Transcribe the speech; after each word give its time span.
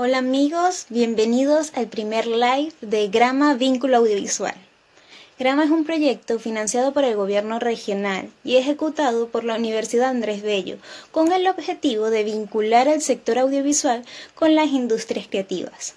Hola 0.00 0.18
amigos, 0.18 0.86
bienvenidos 0.90 1.72
al 1.74 1.88
primer 1.88 2.24
live 2.28 2.72
de 2.82 3.08
Grama 3.08 3.54
Vínculo 3.54 3.96
Audiovisual. 3.96 4.54
Grama 5.40 5.64
es 5.64 5.72
un 5.72 5.84
proyecto 5.84 6.38
financiado 6.38 6.92
por 6.92 7.02
el 7.02 7.16
gobierno 7.16 7.58
regional 7.58 8.30
y 8.44 8.58
ejecutado 8.58 9.26
por 9.26 9.42
la 9.42 9.56
Universidad 9.56 10.10
Andrés 10.10 10.42
Bello, 10.42 10.76
con 11.10 11.32
el 11.32 11.48
objetivo 11.48 12.10
de 12.10 12.22
vincular 12.22 12.88
al 12.88 13.02
sector 13.02 13.40
audiovisual 13.40 14.04
con 14.36 14.54
las 14.54 14.68
industrias 14.68 15.26
creativas, 15.26 15.94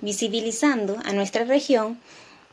visibilizando 0.00 0.96
a 1.04 1.12
nuestra 1.12 1.44
región 1.44 2.00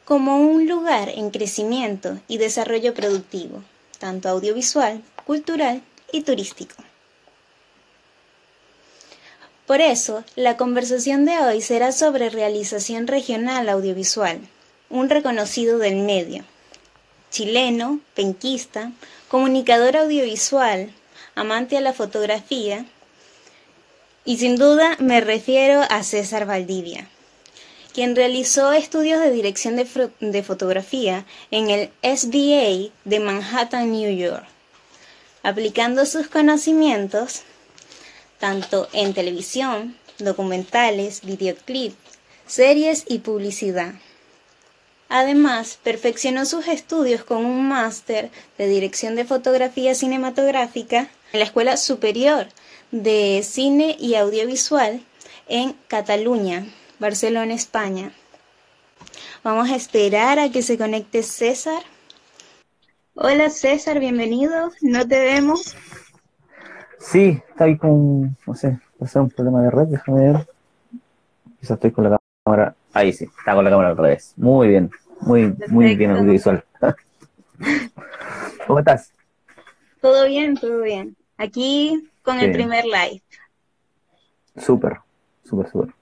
como 0.04 0.42
un 0.42 0.68
lugar 0.68 1.08
en 1.08 1.32
crecimiento 1.32 2.20
y 2.28 2.40
desarrollo 2.40 2.94
productivo, 2.94 3.64
tanto 4.00 4.28
audiovisual, 4.28 5.02
cultural 5.26 5.82
y 6.12 6.24
turístico. 6.24 6.76
Por 9.66 9.82
eso, 9.82 10.24
la 10.36 10.58
conversación 10.58 11.26
de 11.26 11.40
hoy 11.40 11.62
será 11.62 11.92
sobre 11.92 12.30
realización 12.30 13.08
regional 13.08 13.68
audiovisual 13.70 14.40
un 14.90 15.10
reconocido 15.10 15.80
del 15.80 15.96
medio, 15.96 16.44
chileno, 17.32 18.00
penquista, 18.14 18.92
comunicador 19.28 19.98
audiovisual, 19.98 20.92
amante 21.34 21.78
a 21.78 21.82
la 21.82 21.94
fotografía, 21.94 22.86
y 24.24 24.38
sin 24.38 24.56
duda 24.56 24.96
me 25.00 25.20
refiero 25.22 25.82
a 25.90 26.04
César 26.04 26.46
Valdivia, 26.46 27.08
quien 27.94 28.16
realizó 28.16 28.72
estudios 28.72 29.20
de 29.20 29.32
dirección 29.32 29.76
de, 29.76 29.88
de 30.20 30.44
fotografía 30.44 31.26
en 31.50 31.70
el 31.72 31.90
SBA 32.04 32.92
de 33.04 33.20
Manhattan, 33.20 33.92
New 33.92 34.16
York, 34.16 34.46
aplicando 35.42 36.06
sus 36.06 36.28
conocimientos 36.28 37.44
tanto 38.40 38.88
en 38.94 39.14
televisión, 39.14 39.96
documentales, 40.20 41.22
videoclips, 41.22 41.96
series 42.46 43.04
y 43.08 43.20
publicidad. 43.20 43.96
Además, 45.10 45.80
perfeccionó 45.84 46.46
sus 46.46 46.68
estudios 46.68 47.24
con 47.24 47.46
un 47.46 47.68
máster 47.68 48.32
de 48.58 48.68
dirección 48.68 49.16
de 49.16 49.26
fotografía 49.26 49.94
cinematográfica 49.94 51.10
en 51.32 51.40
la 51.40 51.46
Escuela 51.46 51.78
Superior 51.78 52.48
de 52.92 53.44
Cine 53.44 53.96
y 54.00 54.16
Audiovisual 54.16 55.04
en 55.48 55.74
Cataluña, 55.88 56.66
Barcelona, 57.00 57.54
España. 57.54 58.14
Vamos 59.44 59.70
a 59.70 59.76
esperar 59.76 60.40
a 60.40 60.50
que 60.50 60.64
se 60.64 60.78
conecte 60.78 61.22
César. 61.22 61.84
Hola 63.14 63.50
César, 63.50 64.00
bienvenido. 64.00 64.72
¿No 64.82 65.08
te 65.08 65.20
vemos? 65.20 65.76
Sí, 67.06 67.40
está 67.50 67.66
ahí 67.66 67.78
con, 67.78 68.36
no 68.48 68.56
sé, 68.56 68.80
puede 68.98 69.20
un 69.20 69.30
problema 69.30 69.62
de 69.62 69.70
red, 69.70 69.88
déjame 69.88 70.32
ver. 70.32 70.48
Quizás 71.60 71.76
estoy 71.76 71.92
con 71.92 72.10
la 72.10 72.18
cámara 72.44 72.76
Ahí 72.96 73.14
sí, 73.14 73.26
está 73.26 73.54
con 73.54 73.64
la 73.64 73.70
cámara 73.70 73.90
al 73.90 73.98
revés. 73.98 74.34
Muy 74.38 74.70
bien, 74.70 74.90
muy, 75.20 75.54
muy 75.68 75.96
bien 75.96 76.12
audiovisual. 76.12 76.64
¿Cómo 78.66 78.80
estás? 78.80 79.12
Todo 80.02 80.26
bien, 80.26 80.56
todo 80.56 80.82
bien. 80.82 81.16
Aquí 81.38 82.10
con 82.24 82.40
el 82.40 82.54
primer 82.54 82.86
live. 82.86 83.22
Súper, 84.56 85.00
súper, 85.44 85.70
súper. 85.70 85.94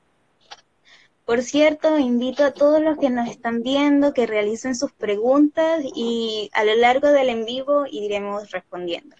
Por 1.25 1.41
cierto, 1.41 1.97
invito 1.97 2.45
a 2.45 2.51
todos 2.51 2.79
los 2.79 2.97
que 2.97 3.09
nos 3.09 3.27
están 3.27 3.61
viendo 3.61 4.13
que 4.13 4.27
realicen 4.27 4.75
sus 4.75 4.91
preguntas 4.93 5.83
y 5.95 6.51
a 6.53 6.63
lo 6.63 6.75
largo 6.75 7.07
del 7.07 7.29
en 7.29 7.45
vivo 7.45 7.85
iremos 7.89 8.51
respondiendo. 8.51 9.15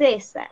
César, 0.00 0.48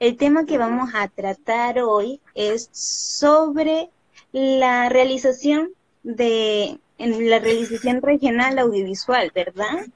el 0.00 0.18
tema 0.18 0.44
que 0.44 0.58
vamos 0.58 0.90
a 0.92 1.08
tratar 1.08 1.78
hoy 1.78 2.20
es 2.34 2.68
sobre 2.72 3.88
la 4.32 4.90
realización 4.90 5.70
de 6.02 6.78
en 6.98 7.30
la 7.30 7.38
realización 7.38 8.02
regional 8.02 8.58
audiovisual, 8.58 9.32
¿verdad? 9.34 9.86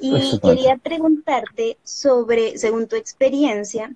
Y 0.00 0.40
quería 0.40 0.78
preguntarte 0.78 1.76
sobre, 1.82 2.56
según 2.56 2.88
tu 2.88 2.96
experiencia, 2.96 3.94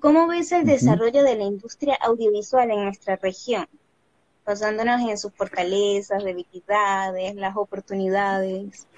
¿cómo 0.00 0.26
ves 0.26 0.50
el 0.50 0.66
desarrollo 0.66 1.22
de 1.22 1.36
la 1.36 1.44
industria 1.44 1.96
audiovisual 2.02 2.68
en 2.72 2.82
nuestra 2.82 3.14
región? 3.14 3.68
Basándonos 4.44 5.08
en 5.08 5.18
sus 5.18 5.32
fortalezas, 5.32 6.24
debilidades, 6.24 7.36
las 7.36 7.56
oportunidades. 7.56 8.88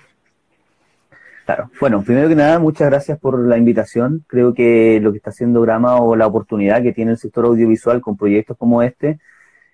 Claro. 1.44 1.70
Bueno, 1.78 2.02
primero 2.02 2.28
que 2.28 2.34
nada, 2.34 2.58
muchas 2.58 2.88
gracias 2.88 3.18
por 3.18 3.38
la 3.38 3.58
invitación. 3.58 4.24
Creo 4.26 4.54
que 4.54 4.98
lo 5.00 5.12
que 5.12 5.18
está 5.18 5.30
haciendo 5.30 5.60
Grama 5.60 5.96
o 5.96 6.16
la 6.16 6.26
oportunidad 6.26 6.82
que 6.82 6.92
tiene 6.92 7.12
el 7.12 7.18
sector 7.18 7.44
audiovisual 7.44 8.00
con 8.00 8.16
proyectos 8.16 8.56
como 8.56 8.82
este, 8.82 9.18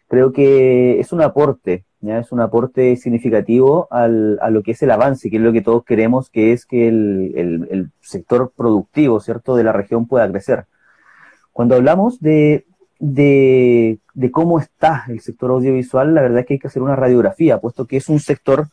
creo 0.08 0.32
que 0.32 0.98
es 0.98 1.12
un 1.12 1.22
aporte, 1.22 1.84
¿ya? 2.00 2.18
es 2.18 2.32
un 2.32 2.40
aporte 2.40 2.96
significativo 2.96 3.86
al, 3.92 4.40
a 4.42 4.50
lo 4.50 4.64
que 4.64 4.72
es 4.72 4.82
el 4.82 4.90
avance, 4.90 5.30
que 5.30 5.36
es 5.36 5.42
lo 5.42 5.52
que 5.52 5.62
todos 5.62 5.84
queremos, 5.84 6.28
que 6.30 6.52
es 6.52 6.66
que 6.66 6.88
el, 6.88 7.68
el, 7.70 7.90
sector 8.00 8.52
productivo, 8.56 9.20
¿cierto?, 9.20 9.54
de 9.54 9.62
la 9.62 9.72
región 9.72 10.08
pueda 10.08 10.28
crecer. 10.28 10.66
Cuando 11.52 11.76
hablamos 11.76 12.20
de, 12.20 12.66
de, 12.98 14.00
de 14.14 14.30
cómo 14.32 14.58
está 14.58 15.04
el 15.08 15.20
sector 15.20 15.52
audiovisual, 15.52 16.12
la 16.12 16.22
verdad 16.22 16.40
es 16.40 16.46
que 16.46 16.54
hay 16.54 16.58
que 16.58 16.66
hacer 16.66 16.82
una 16.82 16.96
radiografía, 16.96 17.60
puesto 17.60 17.86
que 17.86 17.98
es 17.98 18.08
un 18.08 18.18
sector 18.18 18.66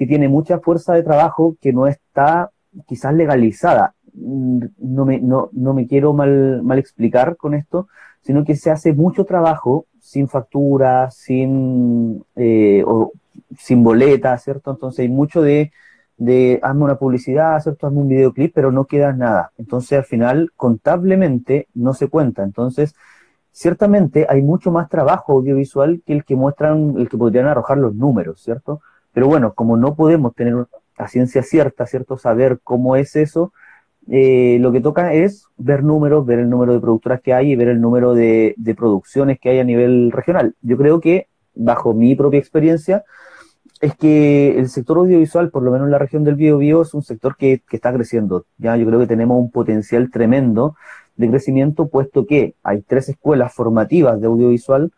que 0.00 0.06
tiene 0.06 0.30
mucha 0.30 0.60
fuerza 0.60 0.94
de 0.94 1.02
trabajo 1.02 1.58
que 1.60 1.74
no 1.74 1.86
está 1.86 2.50
quizás 2.86 3.12
legalizada. 3.12 3.94
Mm, 4.14 4.64
no 4.78 5.04
me, 5.04 5.20
no, 5.20 5.50
no 5.52 5.74
me 5.74 5.86
quiero 5.86 6.14
mal, 6.14 6.62
mal 6.62 6.78
explicar 6.78 7.36
con 7.36 7.52
esto, 7.52 7.86
sino 8.22 8.42
que 8.46 8.56
se 8.56 8.70
hace 8.70 8.94
mucho 8.94 9.26
trabajo 9.26 9.84
sin 10.00 10.26
factura, 10.26 11.10
sin, 11.10 12.24
eh, 12.34 12.82
o, 12.86 13.12
sin 13.58 13.84
boleta, 13.84 14.38
¿cierto? 14.38 14.70
Entonces 14.70 15.00
hay 15.00 15.10
mucho 15.10 15.42
de, 15.42 15.70
de 16.16 16.58
hazme 16.62 16.84
una 16.84 16.96
publicidad, 16.96 17.60
¿cierto? 17.60 17.86
Hazme 17.86 18.00
un 18.00 18.08
videoclip, 18.08 18.54
pero 18.54 18.72
no 18.72 18.86
queda 18.86 19.12
nada. 19.12 19.52
Entonces 19.58 19.98
al 19.98 20.04
final 20.04 20.50
contablemente 20.56 21.68
no 21.74 21.92
se 21.92 22.08
cuenta. 22.08 22.42
Entonces, 22.42 22.94
ciertamente 23.52 24.24
hay 24.30 24.40
mucho 24.40 24.70
más 24.70 24.88
trabajo 24.88 25.34
audiovisual 25.34 26.00
que 26.06 26.14
el 26.14 26.24
que 26.24 26.36
muestran, 26.36 26.94
el 26.96 27.10
que 27.10 27.18
podrían 27.18 27.48
arrojar 27.48 27.76
los 27.76 27.94
números, 27.94 28.40
¿cierto? 28.40 28.80
Pero 29.12 29.26
bueno, 29.26 29.54
como 29.54 29.76
no 29.76 29.94
podemos 29.94 30.34
tener 30.34 30.66
a 30.96 31.08
ciencia 31.08 31.42
cierta, 31.42 31.86
¿cierto? 31.86 32.18
Saber 32.18 32.60
cómo 32.62 32.96
es 32.96 33.16
eso, 33.16 33.52
eh, 34.08 34.58
lo 34.60 34.72
que 34.72 34.80
toca 34.80 35.12
es 35.12 35.46
ver 35.56 35.84
números, 35.84 36.26
ver 36.26 36.40
el 36.40 36.50
número 36.50 36.72
de 36.72 36.80
productoras 36.80 37.20
que 37.20 37.32
hay 37.32 37.52
y 37.52 37.56
ver 37.56 37.68
el 37.68 37.80
número 37.80 38.14
de, 38.14 38.54
producciones 38.76 39.38
que 39.38 39.50
hay 39.50 39.58
a 39.60 39.64
nivel 39.64 40.10
regional. 40.12 40.54
Yo 40.62 40.76
creo 40.76 41.00
que, 41.00 41.28
bajo 41.54 41.94
mi 41.94 42.14
propia 42.14 42.38
experiencia, 42.38 43.04
es 43.80 43.94
que 43.96 44.58
el 44.58 44.68
sector 44.68 44.98
audiovisual, 44.98 45.50
por 45.50 45.62
lo 45.62 45.70
menos 45.70 45.86
en 45.86 45.92
la 45.92 45.98
región 45.98 46.24
del 46.24 46.34
Biobío, 46.34 46.82
es 46.82 46.92
un 46.92 47.02
sector 47.02 47.36
que, 47.36 47.62
que, 47.68 47.76
está 47.76 47.92
creciendo. 47.92 48.44
Ya 48.58 48.76
yo 48.76 48.86
creo 48.86 48.98
que 48.98 49.06
tenemos 49.06 49.38
un 49.38 49.50
potencial 49.50 50.10
tremendo 50.10 50.76
de 51.16 51.28
crecimiento, 51.30 51.88
puesto 51.88 52.26
que 52.26 52.54
hay 52.62 52.82
tres 52.82 53.08
escuelas 53.08 53.54
formativas 53.54 54.20
de 54.20 54.26
audiovisual 54.26 54.92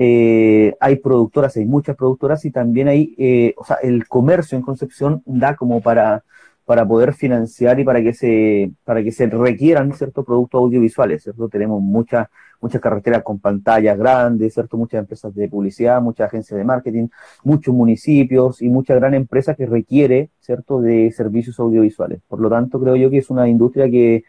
eh, 0.00 0.76
hay 0.78 0.96
productoras, 0.96 1.56
hay 1.56 1.64
muchas 1.64 1.96
productoras 1.96 2.44
y 2.44 2.52
también 2.52 2.86
hay, 2.86 3.16
eh, 3.18 3.52
o 3.56 3.64
sea, 3.64 3.78
el 3.82 4.06
comercio 4.06 4.56
en 4.56 4.62
Concepción 4.62 5.22
da 5.26 5.56
como 5.56 5.80
para, 5.80 6.22
para 6.64 6.86
poder 6.86 7.14
financiar 7.14 7.80
y 7.80 7.84
para 7.84 8.00
que 8.00 8.14
se, 8.14 8.70
para 8.84 9.02
que 9.02 9.10
se 9.10 9.26
requieran 9.26 9.92
ciertos 9.94 10.24
productos 10.24 10.60
audiovisuales, 10.60 11.24
¿cierto? 11.24 11.48
Tenemos 11.48 11.82
muchas, 11.82 12.28
muchas 12.60 12.80
carreteras 12.80 13.24
con 13.24 13.40
pantallas 13.40 13.98
grandes, 13.98 14.54
¿cierto? 14.54 14.76
Muchas 14.76 15.00
empresas 15.00 15.34
de 15.34 15.48
publicidad, 15.48 16.00
muchas 16.00 16.28
agencias 16.28 16.58
de 16.58 16.64
marketing, 16.64 17.08
muchos 17.42 17.74
municipios 17.74 18.62
y 18.62 18.68
mucha 18.68 18.94
gran 18.94 19.14
empresa 19.14 19.56
que 19.56 19.66
requiere, 19.66 20.30
¿cierto? 20.38 20.80
De 20.80 21.10
servicios 21.10 21.58
audiovisuales. 21.58 22.20
Por 22.28 22.38
lo 22.38 22.48
tanto, 22.48 22.78
creo 22.80 22.94
yo 22.94 23.10
que 23.10 23.18
es 23.18 23.30
una 23.30 23.48
industria 23.48 23.90
que, 23.90 24.22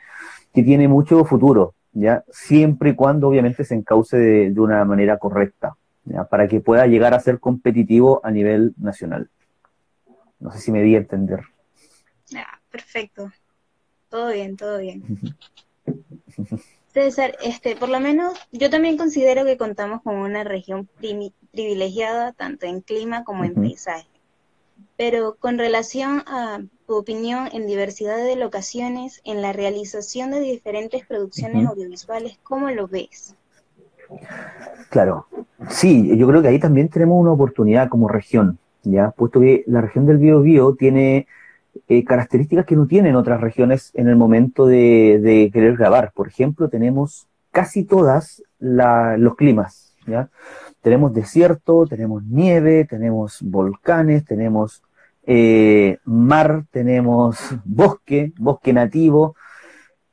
que 0.52 0.64
tiene 0.64 0.88
mucho 0.88 1.24
futuro, 1.26 1.76
¿ya? 1.94 2.24
Siempre 2.32 2.92
y 2.92 2.96
cuando 2.96 3.28
obviamente 3.28 3.64
se 3.64 3.76
encauce 3.76 4.18
de, 4.18 4.60
una 4.60 4.84
manera 4.86 5.18
correcta, 5.18 5.76
¿ya? 6.06 6.26
Para 6.26 6.48
que 6.48 6.60
pueda 6.60 6.88
llegar 6.88 7.14
a 7.14 7.20
ser 7.20 7.40
competitivo 7.40 8.22
a 8.24 8.32
nivel 8.32 8.74
nacional. 8.78 9.30
No 10.40 10.52
sé 10.52 10.60
si 10.60 10.72
me 10.72 10.82
di 10.82 10.96
a 10.96 11.00
entender. 11.00 11.42
Ah, 12.36 12.60
perfecto. 12.72 13.32
Todo 14.10 14.32
bien, 14.32 14.58
todo 14.58 14.80
bien. 14.80 15.04
César, 16.94 17.38
este, 17.44 17.76
por 17.76 17.90
lo 17.90 18.00
menos 18.00 18.34
yo 18.52 18.70
también 18.70 18.98
considero 18.98 19.46
que 19.46 19.58
contamos 19.58 20.02
con 20.02 20.16
una 20.16 20.44
región 20.44 20.90
privilegiada 21.52 22.34
tanto 22.34 22.66
en 22.66 22.82
clima 22.82 23.24
como 23.24 23.44
en 23.46 23.54
paisaje. 23.54 24.09
Pero 25.00 25.38
con 25.40 25.58
relación 25.58 26.24
a 26.28 26.60
tu 26.86 26.98
opinión 26.98 27.48
en 27.54 27.68
diversidad 27.68 28.18
de 28.18 28.36
locaciones, 28.36 29.22
en 29.24 29.42
la 29.42 29.54
realización 29.54 30.30
de 30.30 30.42
diferentes 30.42 31.06
producciones 31.06 31.66
audiovisuales, 31.66 32.38
¿cómo 32.44 32.70
lo 32.70 32.86
ves? 32.90 33.34
Claro, 34.90 35.28
sí, 35.70 36.18
yo 36.18 36.28
creo 36.28 36.42
que 36.42 36.50
ahí 36.50 36.60
también 36.60 36.90
tenemos 36.90 37.18
una 37.18 37.32
oportunidad 37.32 37.88
como 37.88 38.10
región, 38.10 38.60
ya, 38.84 39.12
puesto 39.12 39.40
que 39.40 39.64
la 39.68 39.80
región 39.80 40.06
del 40.06 40.18
Biobío 40.18 40.76
tiene 40.76 41.28
eh, 41.88 42.04
características 42.04 42.66
que 42.66 42.76
no 42.76 42.86
tienen 42.86 43.16
otras 43.16 43.40
regiones 43.40 43.92
en 43.94 44.10
el 44.10 44.18
momento 44.18 44.66
de, 44.66 45.50
querer 45.54 45.78
grabar. 45.78 46.12
Por 46.14 46.28
ejemplo, 46.28 46.68
tenemos 46.68 47.26
casi 47.52 47.86
todas 47.86 48.44
los 48.60 49.36
climas, 49.38 49.96
¿ya? 50.06 50.28
Tenemos 50.82 51.14
desierto, 51.14 51.88
tenemos 51.88 52.22
nieve, 52.26 52.84
tenemos 52.84 53.42
volcanes, 53.42 54.26
tenemos 54.26 54.84
eh, 55.32 56.00
mar, 56.06 56.66
tenemos 56.72 57.38
bosque, 57.64 58.34
bosque 58.40 58.74
nativo, 58.74 59.36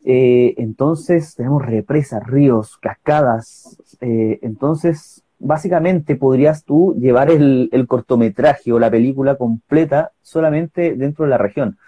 eh, 0.04 0.52
entonces 0.58 1.34
tenemos 1.34 1.64
represas, 1.64 2.22
ríos, 2.26 2.76
cascadas, 2.76 3.78
entonces 3.98 5.24
básicamente 5.38 6.16
podrías 6.16 6.64
tú 6.64 6.94
llevar 6.98 7.30
el, 7.30 7.86
cortometraje 7.88 8.74
o 8.74 8.78
la 8.78 8.90
película 8.90 9.36
completa 9.36 10.12
solamente 10.20 10.94
dentro 10.96 11.24
de 11.24 11.30
la 11.30 11.38
región. 11.38 11.78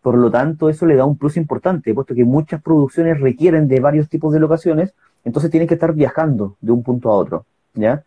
Por 0.00 0.18
lo 0.18 0.32
tanto, 0.32 0.68
eso 0.68 0.84
le 0.84 0.96
da 0.96 1.04
un 1.04 1.16
plus 1.16 1.36
importante, 1.36 1.94
puesto 1.94 2.16
que 2.16 2.24
muchas 2.24 2.60
producciones 2.62 3.20
requieren 3.20 3.68
de 3.68 3.78
varios 3.78 4.08
tipos 4.08 4.32
de 4.32 4.40
locaciones, 4.40 4.92
entonces 5.24 5.52
tienen 5.52 5.68
que 5.68 5.74
estar 5.74 5.94
viajando 5.94 6.56
de 6.60 6.72
un 6.72 6.82
punto 6.82 7.10
a 7.10 7.14
otro, 7.14 7.46
¿ya? 7.74 8.02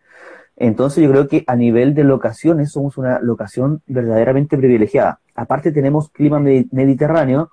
Entonces 0.56 1.04
yo 1.04 1.10
creo 1.10 1.28
que 1.28 1.44
a 1.46 1.56
nivel 1.56 1.94
de 1.94 2.04
locaciones 2.04 2.72
somos 2.72 2.96
una 2.98 3.20
locación 3.20 3.82
verdaderamente 3.86 4.56
privilegiada. 4.56 5.20
Aparte 5.34 5.70
tenemos 5.72 6.08
clima 6.10 6.40
mediterráneo, 6.40 7.50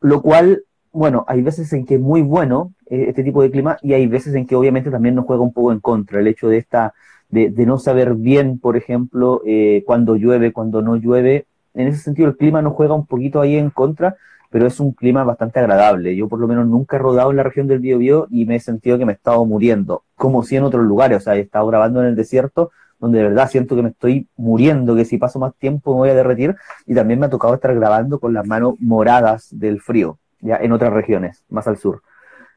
lo 0.00 0.22
cual 0.22 0.62
bueno, 0.92 1.24
hay 1.28 1.42
veces 1.42 1.72
en 1.72 1.84
que 1.84 1.94
es 1.94 2.00
muy 2.00 2.22
bueno 2.22 2.72
eh, 2.86 3.06
este 3.08 3.22
tipo 3.22 3.42
de 3.42 3.50
clima 3.50 3.78
y 3.82 3.92
hay 3.92 4.06
veces 4.06 4.34
en 4.34 4.46
que 4.46 4.56
obviamente 4.56 4.90
también 4.90 5.14
nos 5.14 5.26
juega 5.26 5.42
un 5.42 5.52
poco 5.52 5.72
en 5.72 5.80
contra 5.80 6.20
el 6.20 6.26
hecho 6.26 6.48
de 6.48 6.58
esta 6.58 6.94
de, 7.28 7.50
no 7.66 7.78
saber 7.78 8.14
bien, 8.14 8.58
por 8.58 8.76
ejemplo, 8.76 9.42
eh, 9.46 9.82
cuando 9.86 10.16
llueve, 10.16 10.52
cuando 10.52 10.80
no 10.80 10.96
llueve. 10.96 11.46
En 11.74 11.86
ese 11.86 11.98
sentido, 11.98 12.28
el 12.28 12.36
clima 12.36 12.62
nos 12.62 12.72
juega 12.72 12.94
un 12.94 13.06
poquito 13.06 13.40
ahí 13.40 13.56
en 13.56 13.70
contra, 13.70 14.16
pero 14.50 14.66
es 14.66 14.80
un 14.80 14.92
clima 14.92 15.24
bastante 15.24 15.60
agradable. 15.60 16.16
Yo 16.16 16.28
por 16.28 16.38
lo 16.38 16.48
menos 16.48 16.66
nunca 16.66 16.96
he 16.96 16.98
rodado 16.98 17.30
en 17.30 17.36
la 17.36 17.42
región 17.42 17.66
del 17.66 17.80
Biobío 17.80 18.26
y 18.30 18.44
me 18.46 18.56
he 18.56 18.60
sentido 18.60 18.98
que 18.98 19.04
me 19.04 19.12
he 19.12 19.16
estado 19.16 19.44
muriendo, 19.44 20.04
como 20.16 20.42
si 20.42 20.56
en 20.56 20.64
otros 20.64 20.84
lugares. 20.84 21.18
O 21.18 21.20
sea, 21.20 21.36
he 21.36 21.40
estado 21.40 21.66
grabando 21.66 22.00
en 22.00 22.08
el 22.08 22.16
desierto, 22.16 22.70
donde 22.98 23.18
de 23.18 23.24
verdad 23.28 23.48
siento 23.50 23.76
que 23.76 23.82
me 23.82 23.90
estoy 23.90 24.26
muriendo, 24.36 24.96
que 24.96 25.04
si 25.04 25.18
paso 25.18 25.38
más 25.38 25.54
tiempo 25.54 25.92
me 25.92 25.98
voy 25.98 26.10
a 26.10 26.14
derretir. 26.14 26.56
Y 26.86 26.94
también 26.94 27.20
me 27.20 27.26
ha 27.26 27.30
tocado 27.30 27.54
estar 27.54 27.74
grabando 27.74 28.18
con 28.18 28.32
las 28.32 28.46
manos 28.46 28.74
moradas 28.80 29.48
del 29.50 29.80
frío 29.80 30.18
ya 30.40 30.56
en 30.56 30.72
otras 30.72 30.92
regiones, 30.92 31.44
más 31.48 31.66
al 31.66 31.78
sur. 31.78 32.02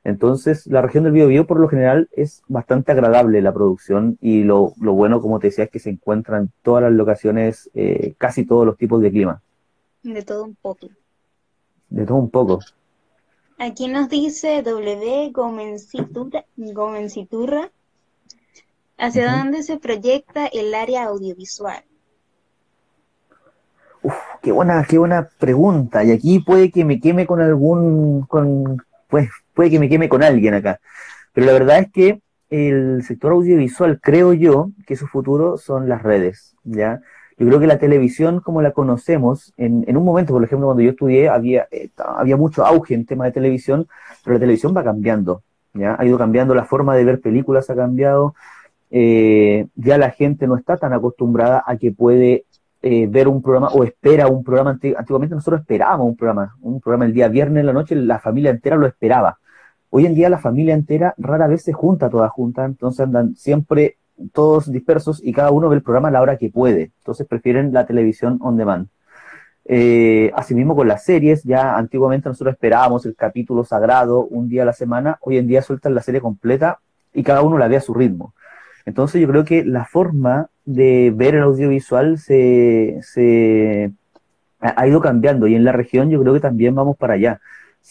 Entonces, 0.03 0.65
la 0.65 0.81
región 0.81 1.03
del 1.03 1.13
Biobío 1.13 1.45
por 1.45 1.59
lo 1.59 1.67
general 1.67 2.09
es 2.11 2.41
bastante 2.47 2.91
agradable 2.91 3.41
la 3.41 3.53
producción 3.53 4.17
y 4.19 4.43
lo, 4.43 4.73
bueno, 4.77 5.21
como 5.21 5.39
te 5.39 5.47
decía, 5.47 5.65
es 5.65 5.69
que 5.69 5.79
se 5.79 5.91
encuentran 5.91 6.43
en 6.43 6.51
todas 6.63 6.83
las 6.83 6.91
locaciones, 6.91 7.69
eh, 7.75 8.15
casi 8.17 8.45
todos 8.45 8.65
los 8.65 8.77
tipos 8.77 9.01
de 9.01 9.11
clima. 9.11 9.41
De 10.01 10.23
todo 10.23 10.43
un 10.43 10.55
poco. 10.55 10.87
De 11.91 12.05
todo 12.05 12.17
un 12.17 12.29
poco. 12.29 12.59
Aquí 13.59 13.87
nos 13.87 14.09
dice 14.09 14.63
W. 14.63 15.31
Gomenciturra, 15.31 17.71
¿hacia 18.97 19.37
dónde 19.37 19.61
se 19.61 19.77
proyecta 19.77 20.47
el 20.47 20.73
área 20.73 21.03
audiovisual? 21.03 21.83
Uf, 24.01 24.15
qué 24.41 24.51
buena, 24.51 24.83
qué 24.89 24.97
buena 24.97 25.29
pregunta. 25.37 26.03
Y 26.03 26.11
aquí 26.11 26.39
puede 26.39 26.71
que 26.71 26.85
me 26.85 26.99
queme 26.99 27.27
con 27.27 27.39
algún, 27.39 28.25
con, 28.25 28.83
pues, 29.07 29.29
puede 29.53 29.69
que 29.69 29.79
me 29.79 29.89
queme 29.89 30.09
con 30.09 30.23
alguien 30.23 30.55
acá. 30.55 30.79
Pero 31.33 31.45
la 31.45 31.53
verdad 31.53 31.79
es 31.79 31.91
que 31.91 32.21
el 32.49 33.03
sector 33.03 33.33
audiovisual, 33.33 33.99
creo 34.01 34.33
yo, 34.33 34.71
que 34.87 34.95
su 34.95 35.07
futuro 35.07 35.57
son 35.57 35.87
las 35.87 36.01
redes, 36.01 36.55
¿ya? 36.63 37.01
Yo 37.41 37.47
creo 37.47 37.59
que 37.59 37.65
la 37.65 37.79
televisión, 37.79 38.39
como 38.39 38.61
la 38.61 38.69
conocemos, 38.69 39.51
en, 39.57 39.83
en 39.87 39.97
un 39.97 40.05
momento, 40.05 40.31
por 40.31 40.43
ejemplo, 40.43 40.67
cuando 40.67 40.83
yo 40.83 40.91
estudié, 40.91 41.27
había, 41.27 41.67
había 41.97 42.37
mucho 42.37 42.63
auge 42.63 42.93
en 42.93 43.07
tema 43.07 43.25
de 43.25 43.31
televisión, 43.31 43.87
pero 44.23 44.35
la 44.35 44.39
televisión 44.41 44.77
va 44.77 44.83
cambiando, 44.83 45.41
¿ya? 45.73 45.95
Ha 45.97 46.05
ido 46.05 46.19
cambiando, 46.19 46.53
la 46.53 46.65
forma 46.65 46.95
de 46.95 47.03
ver 47.03 47.19
películas 47.19 47.67
ha 47.71 47.75
cambiado, 47.75 48.35
eh, 48.91 49.65
ya 49.73 49.97
la 49.97 50.11
gente 50.11 50.45
no 50.45 50.55
está 50.55 50.77
tan 50.77 50.93
acostumbrada 50.93 51.63
a 51.65 51.77
que 51.77 51.91
puede 51.91 52.45
eh, 52.83 53.07
ver 53.07 53.27
un 53.27 53.41
programa 53.41 53.69
o 53.69 53.83
espera 53.83 54.27
un 54.27 54.43
programa. 54.43 54.77
Antiguamente 54.95 55.33
nosotros 55.33 55.61
esperábamos 55.61 56.09
un 56.09 56.15
programa, 56.15 56.55
un 56.61 56.79
programa 56.79 57.05
el 57.05 57.13
día 57.13 57.27
viernes 57.27 57.61
en 57.61 57.65
la 57.65 57.73
noche, 57.73 57.95
la 57.95 58.19
familia 58.19 58.51
entera 58.51 58.75
lo 58.75 58.85
esperaba. 58.85 59.39
Hoy 59.89 60.05
en 60.05 60.13
día 60.13 60.29
la 60.29 60.37
familia 60.37 60.75
entera 60.75 61.15
rara 61.17 61.47
vez 61.47 61.63
se 61.63 61.73
junta 61.73 62.07
todas 62.07 62.29
juntas, 62.29 62.67
entonces 62.67 62.99
andan 62.99 63.35
siempre 63.35 63.97
todos 64.33 64.71
dispersos 64.71 65.21
y 65.23 65.33
cada 65.33 65.51
uno 65.51 65.69
ve 65.69 65.75
el 65.75 65.83
programa 65.83 66.09
a 66.09 66.11
la 66.11 66.21
hora 66.21 66.37
que 66.37 66.49
puede. 66.49 66.91
Entonces 66.99 67.27
prefieren 67.27 67.73
la 67.73 67.85
televisión 67.85 68.37
on 68.41 68.57
demand. 68.57 68.87
Eh, 69.65 70.31
asimismo 70.35 70.75
con 70.75 70.87
las 70.87 71.03
series, 71.03 71.43
ya 71.43 71.77
antiguamente 71.77 72.27
nosotros 72.27 72.53
esperábamos 72.53 73.05
el 73.05 73.15
capítulo 73.15 73.63
sagrado 73.63 74.25
un 74.25 74.49
día 74.49 74.63
a 74.63 74.65
la 74.65 74.73
semana, 74.73 75.17
hoy 75.21 75.37
en 75.37 75.47
día 75.47 75.61
sueltan 75.61 75.93
la 75.93 76.01
serie 76.01 76.19
completa 76.19 76.79
y 77.13 77.23
cada 77.23 77.41
uno 77.41 77.57
la 77.57 77.67
ve 77.67 77.77
a 77.77 77.81
su 77.81 77.93
ritmo. 77.93 78.33
Entonces 78.85 79.21
yo 79.21 79.27
creo 79.27 79.45
que 79.45 79.63
la 79.63 79.85
forma 79.85 80.49
de 80.65 81.13
ver 81.15 81.35
el 81.35 81.43
audiovisual 81.43 82.17
se, 82.17 82.99
se 83.03 83.91
ha 84.59 84.87
ido 84.87 85.01
cambiando 85.01 85.47
y 85.47 85.55
en 85.55 85.63
la 85.63 85.71
región 85.71 86.09
yo 86.09 86.21
creo 86.21 86.33
que 86.33 86.39
también 86.39 86.73
vamos 86.75 86.97
para 86.97 87.13
allá. 87.13 87.39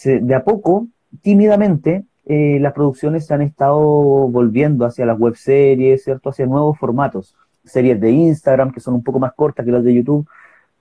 de 0.05 0.35
a 0.35 0.45
poco, 0.45 0.87
tímidamente, 1.23 2.05
eh, 2.27 2.59
las 2.61 2.73
producciones 2.73 3.27
se 3.27 3.35
han 3.35 3.43
estado 3.43 3.79
volviendo 3.79 4.85
hacia 4.85 5.07
las 5.07 5.19
web 5.19 5.37
series, 5.37 6.05
¿cierto? 6.05 6.31
Hacia 6.31 6.47
nuevos 6.47 6.79
formatos. 6.79 7.35
Series 7.65 8.01
de 8.01 8.11
Instagram 8.11 8.73
que 8.73 8.81
son 8.81 8.95
un 8.95 9.03
poco 9.03 9.19
más 9.19 9.33
cortas 9.35 9.65
que 9.65 9.73
las 9.73 9.85
de 9.85 9.95
YouTube. 9.95 10.27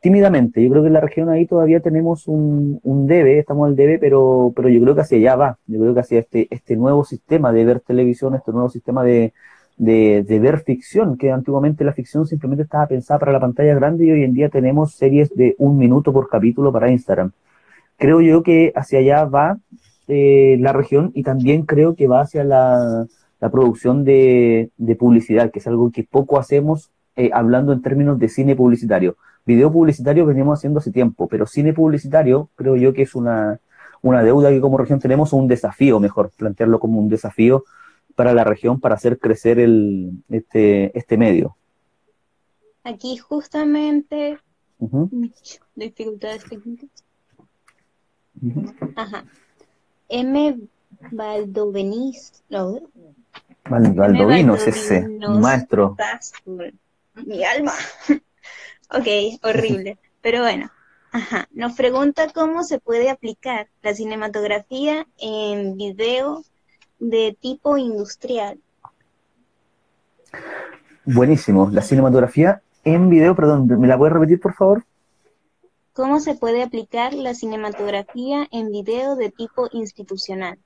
Tímidamente, 0.01 0.63
yo 0.63 0.69
creo 0.69 0.83
que 0.83 0.87
en 0.87 0.93
la 0.93 1.01
región 1.01 1.29
ahí 1.29 1.45
todavía 1.45 1.81
tenemos 1.81 2.27
un, 2.27 2.79
un 2.83 3.07
debe, 3.07 3.39
estamos 3.39 3.67
al 3.67 3.75
debe, 3.75 3.99
pero, 3.99 4.53
pero 4.55 4.69
yo 4.69 4.81
creo 4.81 4.95
que 4.95 5.01
hacia 5.01 5.17
allá 5.17 5.35
va. 5.35 5.57
Yo 5.67 5.79
creo 5.79 5.93
que 5.93 5.99
hacia 5.99 6.19
este, 6.19 6.47
este 6.51 6.75
nuevo 6.77 7.03
sistema 7.03 7.51
de 7.51 7.65
ver 7.65 7.81
televisión, 7.81 8.35
este 8.35 8.51
nuevo 8.51 8.69
sistema 8.69 9.03
de, 9.03 9.33
de, 9.79 10.39
ver 10.39 10.59
ficción, 10.59 11.17
que 11.17 11.31
antiguamente 11.31 11.83
la 11.83 11.93
ficción 11.93 12.27
simplemente 12.27 12.63
estaba 12.63 12.87
pensada 12.87 13.19
para 13.19 13.31
la 13.31 13.39
pantalla 13.39 13.73
grande 13.75 14.05
y 14.05 14.11
hoy 14.11 14.23
en 14.23 14.33
día 14.33 14.49
tenemos 14.49 14.93
series 14.93 15.33
de 15.35 15.55
un 15.57 15.77
minuto 15.77 16.13
por 16.13 16.29
capítulo 16.29 16.71
para 16.71 16.91
Instagram. 16.91 17.31
Creo 17.97 18.21
yo 18.21 18.43
que 18.43 18.71
hacia 18.75 18.99
allá 18.99 19.25
va 19.25 19.57
eh, 20.11 20.57
la 20.59 20.73
región 20.73 21.11
y 21.13 21.21
también 21.21 21.67
creo 21.67 21.93
que 21.93 22.07
va 22.07 22.21
hacia 22.21 22.43
la, 22.43 23.05
producción 23.51 24.03
de, 24.03 24.71
publicidad, 24.97 25.51
que 25.51 25.59
es 25.59 25.67
algo 25.67 25.91
que 25.91 26.03
poco 26.03 26.39
hacemos 26.39 26.89
eh, 27.15 27.29
hablando 27.31 27.73
en 27.73 27.83
términos 27.83 28.17
de 28.17 28.27
cine 28.27 28.55
publicitario. 28.55 29.17
Video 29.45 29.71
publicitario 29.71 30.25
venimos 30.25 30.57
haciendo 30.57 30.79
hace 30.79 30.91
tiempo, 30.91 31.27
pero 31.27 31.45
cine 31.45 31.73
publicitario 31.73 32.49
creo 32.55 32.75
yo 32.75 32.91
que 32.91 33.03
es 33.03 33.13
una, 33.13 33.59
una 34.01 34.23
deuda 34.23 34.49
que 34.49 34.59
como 34.59 34.79
región 34.79 34.99
tenemos, 34.99 35.31
o 35.31 35.37
un 35.37 35.47
desafío, 35.47 35.99
mejor 35.99 36.31
plantearlo 36.35 36.79
como 36.79 36.99
un 36.99 37.07
desafío 37.07 37.63
para 38.15 38.33
la 38.33 38.43
región 38.43 38.79
para 38.79 38.95
hacer 38.95 39.19
crecer 39.19 39.59
el, 39.59 40.23
este, 40.29 40.97
este 40.97 41.17
medio. 41.17 41.55
Aquí 42.83 43.15
justamente 43.17 44.39
dificultades 45.75 46.45
técnicas. 46.45 46.89
Ajá. 48.95 49.23
M. 50.09 50.59
Valdovenis. 51.11 52.43
No. 52.49 52.79
Valdovino 53.69 54.55
es 54.55 54.67
ese, 54.67 55.07
maestro. 55.07 55.95
Mi 57.25 57.43
alma. 57.43 57.73
ok, 58.89 59.07
horrible. 59.43 59.97
Pero 60.21 60.41
bueno, 60.41 60.69
Ajá. 61.11 61.47
Nos 61.53 61.73
pregunta 61.73 62.27
cómo 62.33 62.63
se 62.63 62.79
puede 62.79 63.09
aplicar 63.09 63.67
la 63.81 63.93
cinematografía 63.93 65.07
en 65.17 65.75
video 65.75 66.43
de 66.99 67.35
tipo 67.39 67.77
industrial. 67.77 68.59
Buenísimo. 71.05 71.69
La 71.71 71.81
cinematografía 71.81 72.61
en 72.83 73.09
video, 73.09 73.35
perdón, 73.35 73.67
¿me 73.79 73.87
la 73.87 73.97
puedes 73.97 74.13
repetir, 74.13 74.39
por 74.39 74.53
favor? 74.53 74.83
¿Cómo 75.99 76.21
se 76.21 76.33
puede 76.33 76.63
aplicar 76.63 77.13
la 77.13 77.33
cinematografía 77.33 78.47
en 78.53 78.71
video 78.71 79.17
de 79.17 79.31
tipo 79.31 79.67
institucional? 79.73 80.57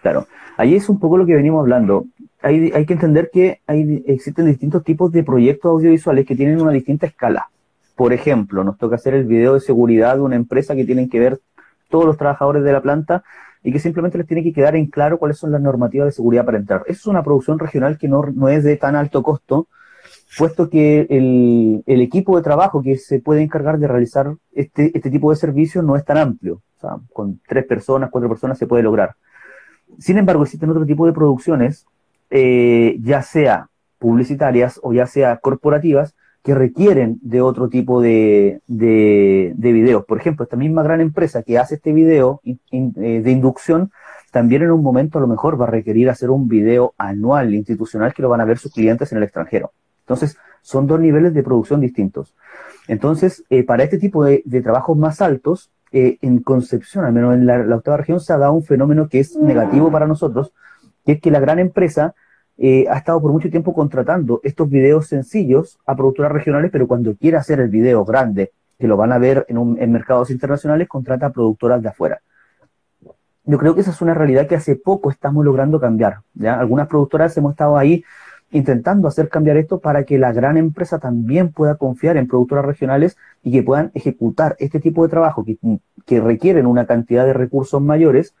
Claro, 0.00 0.26
ahí 0.56 0.74
es 0.74 0.88
un 0.88 0.98
poco 0.98 1.18
lo 1.18 1.26
que 1.26 1.34
venimos 1.34 1.60
hablando. 1.60 2.06
Hay, 2.40 2.72
hay 2.72 2.86
que 2.86 2.94
entender 2.94 3.28
que 3.30 3.60
hay, 3.66 4.02
existen 4.06 4.46
distintos 4.46 4.84
tipos 4.84 5.12
de 5.12 5.22
proyectos 5.22 5.70
audiovisuales 5.70 6.24
que 6.24 6.34
tienen 6.34 6.62
una 6.62 6.72
distinta 6.72 7.04
escala. 7.04 7.50
Por 7.94 8.14
ejemplo, 8.14 8.64
nos 8.64 8.78
toca 8.78 8.96
hacer 8.96 9.12
el 9.12 9.26
video 9.26 9.52
de 9.52 9.60
seguridad 9.60 10.14
de 10.14 10.22
una 10.22 10.36
empresa 10.36 10.74
que 10.74 10.86
tienen 10.86 11.10
que 11.10 11.20
ver 11.20 11.38
todos 11.90 12.06
los 12.06 12.16
trabajadores 12.16 12.64
de 12.64 12.72
la 12.72 12.80
planta 12.80 13.22
y 13.62 13.70
que 13.70 13.80
simplemente 13.80 14.16
les 14.16 14.26
tiene 14.26 14.42
que 14.42 14.54
quedar 14.54 14.76
en 14.76 14.86
claro 14.86 15.18
cuáles 15.18 15.36
son 15.36 15.52
las 15.52 15.60
normativas 15.60 16.06
de 16.06 16.12
seguridad 16.12 16.46
para 16.46 16.56
entrar. 16.56 16.84
Eso 16.86 17.00
es 17.00 17.06
una 17.06 17.22
producción 17.22 17.58
regional 17.58 17.98
que 17.98 18.08
no, 18.08 18.22
no 18.34 18.48
es 18.48 18.64
de 18.64 18.78
tan 18.78 18.96
alto 18.96 19.22
costo, 19.22 19.68
puesto 20.36 20.70
que 20.70 21.06
el, 21.10 21.82
equipo 21.86 22.36
de 22.36 22.42
trabajo 22.42 22.82
que 22.82 22.96
se 22.96 23.20
puede 23.20 23.42
encargar 23.42 23.78
de 23.78 23.88
realizar 23.88 24.34
este, 24.52 24.90
este 24.94 25.10
tipo 25.10 25.30
de 25.30 25.36
servicios 25.36 25.84
no 25.84 25.96
es 25.96 26.04
tan 26.04 26.18
amplio. 26.18 26.62
O 26.76 26.80
sea, 26.80 26.96
con 27.12 27.40
tres 27.46 27.66
personas, 27.66 28.10
cuatro 28.10 28.28
personas 28.28 28.58
se 28.58 28.66
puede 28.66 28.82
lograr. 28.82 29.16
Sin 29.98 30.18
embargo, 30.18 30.44
existen 30.44 30.70
otro 30.70 30.86
tipo 30.86 31.06
de 31.06 31.12
producciones, 31.12 31.86
eh, 32.30 32.96
ya 33.02 33.22
sea 33.22 33.68
publicitarias 33.98 34.80
o 34.82 34.92
ya 34.92 35.06
sea 35.06 35.36
corporativas, 35.38 36.14
que 36.42 36.54
requieren 36.54 37.18
de 37.20 37.42
otro 37.42 37.68
tipo 37.68 38.00
de, 38.00 38.62
de, 38.66 39.52
videos. 39.58 40.06
Por 40.06 40.18
ejemplo, 40.18 40.44
esta 40.44 40.56
misma 40.56 40.82
gran 40.82 41.02
empresa 41.02 41.42
que 41.42 41.58
hace 41.58 41.74
este 41.74 41.92
video 41.92 42.40
eh, 42.44 43.20
de 43.20 43.30
inducción, 43.30 43.90
también 44.30 44.62
en 44.62 44.70
un 44.70 44.82
momento 44.82 45.18
a 45.18 45.20
lo 45.20 45.26
mejor 45.26 45.60
va 45.60 45.66
a 45.66 45.70
requerir 45.70 46.08
hacer 46.08 46.30
un 46.30 46.48
video 46.48 46.94
anual 46.96 47.54
institucional 47.54 48.14
que 48.14 48.22
lo 48.22 48.30
van 48.30 48.40
a 48.40 48.46
ver 48.46 48.56
sus 48.56 48.72
clientes 48.72 49.12
en 49.12 49.18
el 49.18 49.24
extranjero. 49.24 49.72
Entonces, 50.10 50.36
son 50.60 50.88
dos 50.88 50.98
niveles 50.98 51.32
de 51.32 51.44
producción 51.44 51.80
distintos. 51.80 52.34
Entonces, 52.88 53.44
eh, 53.48 53.62
para 53.62 53.84
este 53.84 53.96
tipo 53.96 54.24
de, 54.24 54.42
trabajos 54.60 54.98
más 54.98 55.20
altos, 55.20 55.70
eh, 55.92 56.18
en 56.20 56.40
Concepción, 56.40 57.04
al 57.04 57.12
menos 57.12 57.34
en 57.34 57.46
la, 57.46 57.58
la, 57.58 57.76
octava 57.76 57.96
región, 57.96 58.18
se 58.18 58.32
ha 58.32 58.38
dado 58.38 58.52
un 58.52 58.64
fenómeno 58.64 59.08
que 59.08 59.20
es 59.20 59.36
negativo 59.36 59.90
para 59.92 60.08
nosotros, 60.08 60.52
que 61.06 61.12
es 61.12 61.20
que 61.20 61.30
la 61.30 61.38
gran 61.38 61.60
empresa 61.60 62.14
eh, 62.58 62.86
ha 62.90 62.98
estado 62.98 63.20
por 63.20 63.30
mucho 63.30 63.50
tiempo 63.50 63.72
contratando 63.72 64.40
estos 64.42 64.68
videos 64.68 65.06
sencillos 65.06 65.78
a 65.86 65.94
productoras 65.94 66.32
regionales, 66.32 66.72
pero 66.72 66.88
cuando 66.88 67.14
quiere 67.14 67.36
hacer 67.36 67.60
el 67.60 67.68
video 67.68 68.04
grande, 68.04 68.50
que 68.80 68.88
lo 68.88 68.96
van 68.96 69.12
a 69.12 69.18
ver 69.18 69.46
en, 69.48 69.92
mercados 69.92 70.30
internacionales, 70.30 70.88
contrata 70.88 71.26
a 71.26 71.30
productoras 71.30 71.80
de 71.82 71.88
afuera. 71.88 72.20
Yo 73.44 73.58
creo 73.58 73.76
que 73.76 73.82
esa 73.82 73.92
es 73.92 74.02
una 74.02 74.14
realidad 74.14 74.48
que 74.48 74.56
hace 74.56 74.74
poco 74.74 75.10
estamos 75.10 75.44
logrando 75.44 75.78
cambiar. 75.78 76.18
¿ya? 76.34 76.58
Algunas 76.58 76.88
productoras 76.88 77.36
hemos 77.36 77.52
estado 77.52 77.78
ahí 77.78 78.04
intentando 78.50 79.08
hacer 79.08 79.28
cambiar 79.28 79.56
esto 79.56 79.78
para 79.78 80.04
que 80.04 80.18
la 80.18 80.32
gran 80.32 80.56
empresa 80.56 80.98
también 80.98 81.52
pueda 81.52 81.76
confiar 81.76 82.16
en 82.16 82.26
productoras 82.26 82.64
regionales 82.64 83.16
y 83.42 83.52
que 83.52 83.62
puedan 83.62 83.90
ejecutar 83.94 84.56
este 84.58 84.80
tipo 84.80 85.04
de 85.04 85.10
trabajo 85.10 85.44
que, 85.44 85.56
que 86.04 86.20
requieren 86.20 86.66
una 86.66 86.86
cantidad 86.86 87.24
de 87.24 87.32
recursos 87.32 87.80
mayores 87.80 88.34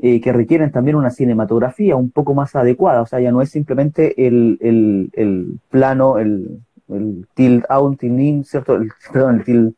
eh, 0.00 0.20
que 0.20 0.32
requieren 0.32 0.70
también 0.70 0.96
una 0.96 1.10
cinematografía 1.10 1.96
un 1.96 2.10
poco 2.10 2.32
más 2.32 2.54
adecuada, 2.54 3.02
o 3.02 3.06
sea, 3.06 3.18
ya 3.18 3.32
no 3.32 3.42
es 3.42 3.50
simplemente 3.50 4.28
el, 4.28 4.56
el, 4.60 5.10
el 5.14 5.58
plano, 5.70 6.18
el, 6.18 6.60
el 6.88 7.26
tilt 7.34 7.64
out, 7.68 7.98
tilt 7.98 8.20
in, 8.20 8.44
¿cierto? 8.44 8.76
El, 8.76 8.92
perdón, 9.12 9.38
el 9.38 9.44
tilt, 9.44 9.76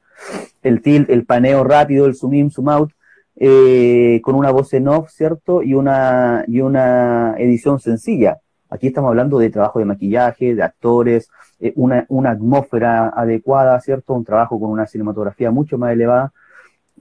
el 0.63 0.83
tilt, 0.83 1.09
el 1.09 1.25
paneo 1.25 1.65
rápido, 1.65 2.05
el 2.05 2.15
zoom 2.15 2.35
in, 2.35 2.51
zoom 2.51 2.69
out, 2.69 2.93
eh, 3.37 4.21
con 4.23 4.35
una 4.35 4.51
voz 4.51 4.75
en 4.75 4.89
off, 4.89 5.11
¿cierto? 5.11 5.63
Y 5.63 5.73
una, 5.73 6.45
y 6.47 6.61
una 6.61 7.35
edición 7.39 7.81
sencilla. 7.81 8.41
Aquí 8.71 8.87
estamos 8.87 9.09
hablando 9.09 9.39
de 9.39 9.51
trabajo 9.51 9.79
de 9.81 9.85
maquillaje, 9.85 10.55
de 10.55 10.63
actores, 10.63 11.29
eh, 11.59 11.73
una, 11.77 12.07
una 12.09 12.31
atmósfera 12.31 13.09
adecuada, 13.09 13.81
¿cierto? 13.81 14.15
Un 14.15 14.25
trabajo 14.25 14.59
con 14.61 14.71
una 14.71 14.87
cinematografía 14.87 15.51
mucho 15.51 15.77
más 15.77 15.93
elevada. 15.93 16.33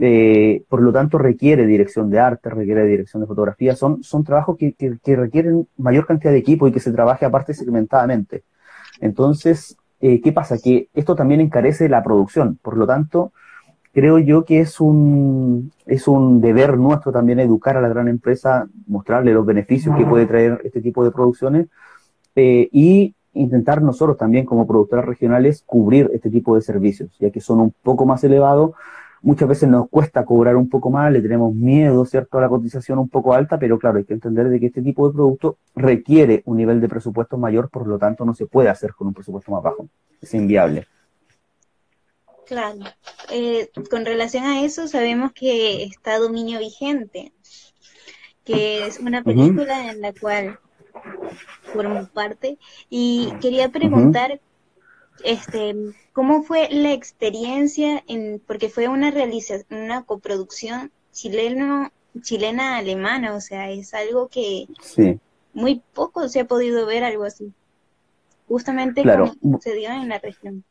Eh, 0.01 0.63
por 0.69 0.81
lo 0.81 0.93
tanto 0.93 1.17
requiere 1.17 1.65
dirección 1.65 2.09
de 2.09 2.19
arte, 2.19 2.49
requiere 2.49 2.85
dirección 2.85 3.21
de 3.21 3.27
fotografía, 3.27 3.75
son, 3.75 4.01
son 4.01 4.23
trabajos 4.23 4.57
que, 4.57 4.73
que, 4.73 5.15
requieren 5.17 5.67
mayor 5.77 6.05
cantidad 6.07 6.31
de 6.31 6.37
equipo 6.37 6.67
y 6.67 6.71
que 6.71 6.79
se 6.79 6.93
trabaje 6.93 7.25
aparte 7.25 7.53
segmentadamente. 7.53 8.43
Entonces, 9.01 9.77
eh, 9.99 10.21
¿qué 10.21 10.31
pasa? 10.31 10.57
Que 10.57 10.87
esto 10.93 11.15
también 11.15 11.41
encarece 11.41 11.89
la 11.89 12.01
producción, 12.01 12.57
por 12.61 12.77
lo 12.77 12.87
tanto, 12.87 13.33
creo 13.93 14.19
yo 14.19 14.45
que 14.45 14.59
es 14.59 14.79
un, 14.79 15.71
es 15.85 16.07
un 16.07 16.41
deber 16.41 16.77
nuestro 16.77 17.11
también 17.11 17.39
educar 17.39 17.77
a 17.77 17.81
la 17.81 17.89
gran 17.89 18.07
empresa, 18.07 18.67
mostrarle 18.87 19.33
los 19.33 19.45
beneficios 19.45 19.95
que 19.95 20.05
puede 20.05 20.25
traer 20.25 20.61
este 20.63 20.81
tipo 20.81 21.03
de 21.03 21.11
producciones 21.11 21.67
eh, 22.35 22.69
y 22.71 23.13
intentar 23.33 23.81
nosotros 23.81 24.17
también 24.17 24.45
como 24.45 24.67
productoras 24.67 25.05
regionales 25.05 25.63
cubrir 25.65 26.09
este 26.13 26.29
tipo 26.29 26.55
de 26.55 26.61
servicios, 26.61 27.15
ya 27.19 27.29
que 27.29 27.41
son 27.41 27.59
un 27.59 27.73
poco 27.83 28.05
más 28.05 28.23
elevados 28.23 28.71
muchas 29.21 29.49
veces 29.49 29.69
nos 29.69 29.89
cuesta 29.89 30.25
cobrar 30.25 30.55
un 30.55 30.69
poco 30.69 30.89
más, 30.89 31.11
le 31.11 31.21
tenemos 31.21 31.53
miedo, 31.53 32.05
¿cierto?, 32.05 32.37
a 32.37 32.41
la 32.41 32.49
cotización 32.49 32.99
un 32.99 33.09
poco 33.09 33.33
alta, 33.33 33.57
pero 33.57 33.77
claro, 33.77 33.97
hay 33.97 34.05
que 34.05 34.13
entender 34.13 34.49
de 34.49 34.59
que 34.59 34.67
este 34.67 34.81
tipo 34.81 35.07
de 35.07 35.13
producto 35.13 35.57
requiere 35.75 36.41
un 36.45 36.57
nivel 36.57 36.81
de 36.81 36.89
presupuesto 36.89 37.37
mayor, 37.37 37.69
por 37.69 37.87
lo 37.87 37.97
tanto 37.97 38.25
no 38.25 38.33
se 38.33 38.45
puede 38.45 38.69
hacer 38.69 38.93
con 38.93 39.07
un 39.07 39.13
presupuesto 39.13 39.51
más 39.51 39.63
bajo. 39.63 39.87
Es 40.21 40.33
inviable. 40.33 40.85
Claro. 42.49 42.79
Eh, 43.29 43.69
con 43.91 44.05
relación 44.05 44.43
a 44.43 44.63
eso, 44.63 44.87
sabemos 44.87 45.33
que 45.33 45.83
está 45.83 46.17
Dominio 46.17 46.57
Vigente, 46.57 47.31
que 48.43 48.87
es 48.87 48.97
una 48.97 49.23
película 49.23 49.91
en 49.91 50.01
la 50.01 50.13
cual 50.13 50.57
formo 51.71 52.07
parte, 52.07 52.57
y 52.89 53.31
quería 53.39 53.69
preguntar 53.69 54.41
este, 55.23 55.75
¿cómo 56.11 56.41
fue 56.41 56.69
la 56.71 56.91
experiencia 56.91 58.03
en, 58.07 58.41
porque 58.47 58.69
fue 58.69 58.87
una 58.87 59.11
realización, 59.11 59.83
una 59.83 60.01
coproducción 60.01 60.91
chileno, 61.11 61.91
chilena 62.19 62.77
alemana, 62.77 63.35
o 63.35 63.41
sea, 63.41 63.69
es 63.69 63.93
algo 63.93 64.27
que 64.27 64.67
muy 65.53 65.83
poco 65.93 66.27
se 66.29 66.39
ha 66.39 66.47
podido 66.47 66.87
ver 66.87 67.03
algo 67.03 67.25
así. 67.25 67.53
Justamente 68.47 69.03
claro. 69.03 69.35
como 69.39 69.57
sucedió 69.57 69.91
en 69.91 70.09
la 70.09 70.17
región. 70.17 70.63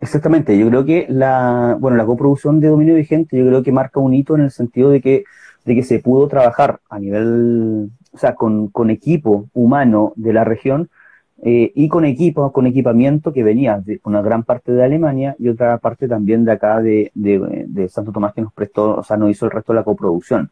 Exactamente, 0.00 0.56
yo 0.56 0.68
creo 0.68 0.84
que 0.84 1.06
la, 1.08 1.76
bueno, 1.80 1.96
la 1.96 2.06
coproducción 2.06 2.60
de 2.60 2.68
dominio 2.68 2.94
vigente, 2.94 3.36
yo 3.36 3.46
creo 3.46 3.62
que 3.62 3.72
marca 3.72 3.98
un 3.98 4.14
hito 4.14 4.36
en 4.36 4.42
el 4.42 4.50
sentido 4.52 4.90
de 4.90 5.00
que, 5.00 5.24
de 5.64 5.74
que 5.74 5.82
se 5.82 5.98
pudo 5.98 6.28
trabajar 6.28 6.80
a 6.88 7.00
nivel, 7.00 7.90
o 8.12 8.18
sea, 8.18 8.34
con, 8.36 8.68
con 8.68 8.90
equipo 8.90 9.48
humano 9.54 10.12
de 10.14 10.32
la 10.32 10.44
región, 10.44 10.88
eh, 11.40 11.70
y 11.74 11.88
con 11.88 12.04
equipos, 12.04 12.50
con 12.50 12.66
equipamiento 12.66 13.32
que 13.32 13.44
venía 13.44 13.78
de 13.78 14.00
una 14.04 14.22
gran 14.22 14.42
parte 14.42 14.72
de 14.72 14.82
Alemania 14.82 15.36
y 15.38 15.48
otra 15.48 15.78
parte 15.78 16.08
también 16.08 16.44
de 16.44 16.52
acá 16.52 16.80
de, 16.80 17.12
de, 17.14 17.88
Santo 17.88 18.10
Tomás 18.10 18.34
que 18.34 18.42
nos 18.42 18.52
prestó, 18.52 18.96
o 18.96 19.02
sea, 19.04 19.16
nos 19.16 19.30
hizo 19.30 19.44
el 19.44 19.52
resto 19.52 19.72
de 19.72 19.78
la 19.78 19.84
coproducción. 19.84 20.50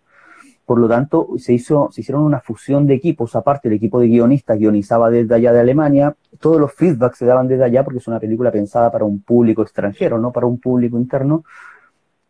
Por 0.67 0.79
lo 0.79 0.89
tanto, 0.89 1.29
se 1.39 1.53
hizo, 1.55 1.89
se 1.93 2.03
hicieron 2.03 2.25
una 2.25 2.41
fusión 2.41 2.87
de 2.87 2.95
equipos, 2.95 3.37
aparte 3.37 3.69
el 3.69 3.75
equipo 3.75 4.01
de 4.01 4.09
guionistas 4.09 4.59
guionizaba 4.59 5.11
desde 5.11 5.35
allá 5.35 5.53
de 5.53 5.61
Alemania, 5.61 6.17
todos 6.41 6.61
los 6.61 6.73
feedbacks 6.75 7.19
se 7.19 7.25
daban 7.25 7.49
desde 7.49 7.65
allá 7.65 7.85
porque 7.85 7.99
es 7.99 8.09
una 8.09 8.21
película 8.21 8.51
pensada 8.51 8.91
para 8.91 9.05
un 9.05 9.23
público 9.23 9.63
extranjero, 9.63 10.19
no 10.19 10.33
para 10.33 10.47
un 10.47 10.59
público 10.59 10.99
interno. 10.99 11.45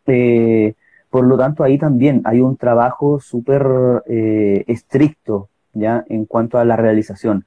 Eh, 0.05 0.75
por 1.09 1.25
lo 1.25 1.37
tanto, 1.37 1.63
ahí 1.63 1.77
también 1.77 2.21
hay 2.25 2.39
un 2.39 2.57
trabajo 2.57 3.19
súper 3.19 3.65
eh, 4.05 4.63
estricto 4.67 5.49
ya 5.73 6.05
en 6.07 6.25
cuanto 6.25 6.57
a 6.59 6.65
la 6.65 6.75
realización 6.75 7.45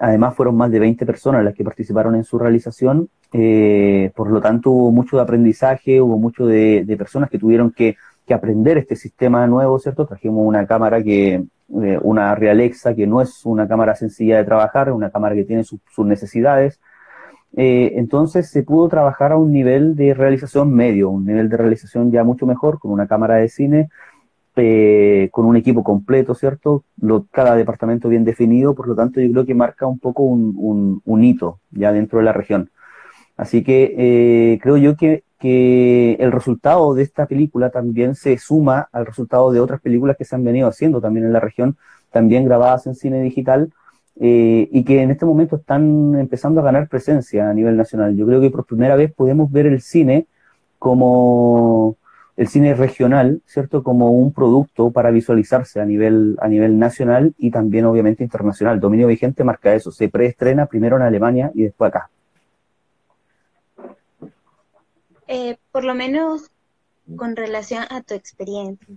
Además, 0.00 0.34
fueron 0.34 0.56
más 0.56 0.70
de 0.70 0.78
20 0.78 1.04
personas 1.06 1.44
las 1.44 1.54
que 1.54 1.64
participaron 1.64 2.14
en 2.14 2.24
su 2.24 2.38
realización. 2.38 3.08
Eh, 3.32 4.12
por 4.14 4.30
lo 4.30 4.40
tanto, 4.40 4.70
hubo 4.70 4.92
mucho 4.92 5.16
de 5.16 5.22
aprendizaje, 5.22 6.00
hubo 6.00 6.18
mucho 6.18 6.46
de, 6.46 6.84
personas 6.96 7.30
que 7.30 7.38
tuvieron 7.38 7.72
que, 7.72 7.96
aprender 8.34 8.78
este 8.78 8.96
sistema 8.96 9.46
nuevo, 9.46 9.78
¿cierto? 9.78 10.06
Trajimos 10.06 10.46
una 10.46 10.66
cámara 10.66 11.02
que, 11.02 11.34
eh, 11.82 11.98
una 12.02 12.34
Realexa, 12.34 12.94
que 12.94 13.06
no 13.06 13.20
es 13.20 13.44
una 13.44 13.68
cámara 13.68 13.94
sencilla 13.94 14.38
de 14.38 14.44
trabajar, 14.44 14.88
es 14.88 14.94
una 14.94 15.10
cámara 15.10 15.34
que 15.34 15.44
tiene 15.44 15.64
sus 15.64 15.80
necesidades. 15.98 16.80
Eh, 17.56 17.92
entonces 17.96 18.50
se 18.50 18.62
pudo 18.62 18.88
trabajar 18.88 19.32
a 19.32 19.36
un 19.38 19.52
nivel 19.52 19.96
de 19.96 20.14
realización 20.14 20.72
medio, 20.72 21.10
un 21.10 21.24
nivel 21.24 21.48
de 21.48 21.56
realización 21.56 22.10
ya 22.12 22.24
mucho 22.24 22.46
mejor, 22.46 22.78
con 22.78 22.92
una 22.92 23.06
cámara 23.06 23.36
de 23.36 23.48
cine 23.48 23.88
eh, 24.60 25.28
con 25.30 25.46
un 25.46 25.56
equipo 25.56 25.84
completo, 25.84 26.34
¿cierto? 26.34 26.82
cada 27.30 27.54
departamento 27.54 28.08
bien 28.08 28.24
definido, 28.24 28.74
por 28.74 28.88
lo 28.88 28.96
tanto 28.96 29.20
yo 29.20 29.30
creo 29.30 29.46
que 29.46 29.54
marca 29.54 29.86
un 29.86 30.00
poco 30.00 30.24
un, 30.24 31.00
un, 31.04 31.24
hito 31.24 31.60
ya 31.70 31.92
dentro 31.92 32.18
de 32.18 32.24
la 32.24 32.32
región. 32.32 32.68
Así 33.36 33.62
que 33.62 33.94
eh, 33.96 34.58
creo 34.60 34.76
yo 34.76 34.96
que, 34.96 35.22
que, 35.38 36.14
el 36.14 36.32
resultado 36.32 36.94
de 36.94 37.02
esta 37.02 37.26
película 37.26 37.70
también 37.70 38.14
se 38.14 38.36
suma 38.38 38.88
al 38.92 39.06
resultado 39.06 39.52
de 39.52 39.60
otras 39.60 39.80
películas 39.80 40.16
que 40.16 40.24
se 40.24 40.34
han 40.34 40.44
venido 40.44 40.68
haciendo 40.68 41.00
también 41.00 41.26
en 41.26 41.32
la 41.32 41.40
región, 41.40 41.76
también 42.10 42.44
grabadas 42.44 42.86
en 42.86 42.94
cine 42.94 43.22
digital, 43.22 43.72
eh, 44.20 44.68
y 44.72 44.84
que 44.84 45.02
en 45.02 45.10
este 45.10 45.24
momento 45.24 45.56
están 45.56 46.16
empezando 46.18 46.60
a 46.60 46.64
ganar 46.64 46.88
presencia 46.88 47.48
a 47.48 47.54
nivel 47.54 47.76
nacional. 47.76 48.16
Yo 48.16 48.26
creo 48.26 48.40
que 48.40 48.50
por 48.50 48.66
primera 48.66 48.96
vez 48.96 49.12
podemos 49.12 49.50
ver 49.50 49.66
el 49.66 49.80
cine 49.80 50.26
como 50.78 51.96
el 52.36 52.48
cine 52.48 52.74
regional, 52.74 53.42
¿cierto? 53.46 53.82
Como 53.82 54.12
un 54.12 54.32
producto 54.32 54.90
para 54.92 55.10
visualizarse 55.10 55.80
a 55.80 55.84
nivel, 55.84 56.36
a 56.40 56.48
nivel 56.48 56.78
nacional 56.78 57.34
y 57.36 57.50
también 57.50 57.84
obviamente 57.84 58.22
internacional. 58.22 58.80
Dominio 58.80 59.08
vigente 59.08 59.44
marca 59.44 59.74
eso, 59.74 59.90
se 59.90 60.08
preestrena 60.08 60.66
primero 60.66 60.96
en 60.96 61.02
Alemania 61.02 61.50
y 61.54 61.64
después 61.64 61.88
acá. 61.88 62.10
Eh, 65.28 65.58
por 65.70 65.84
lo 65.84 65.94
menos 65.94 66.50
con 67.16 67.36
relación 67.36 67.84
a 67.90 68.02
tu 68.02 68.14
experiencia, 68.14 68.96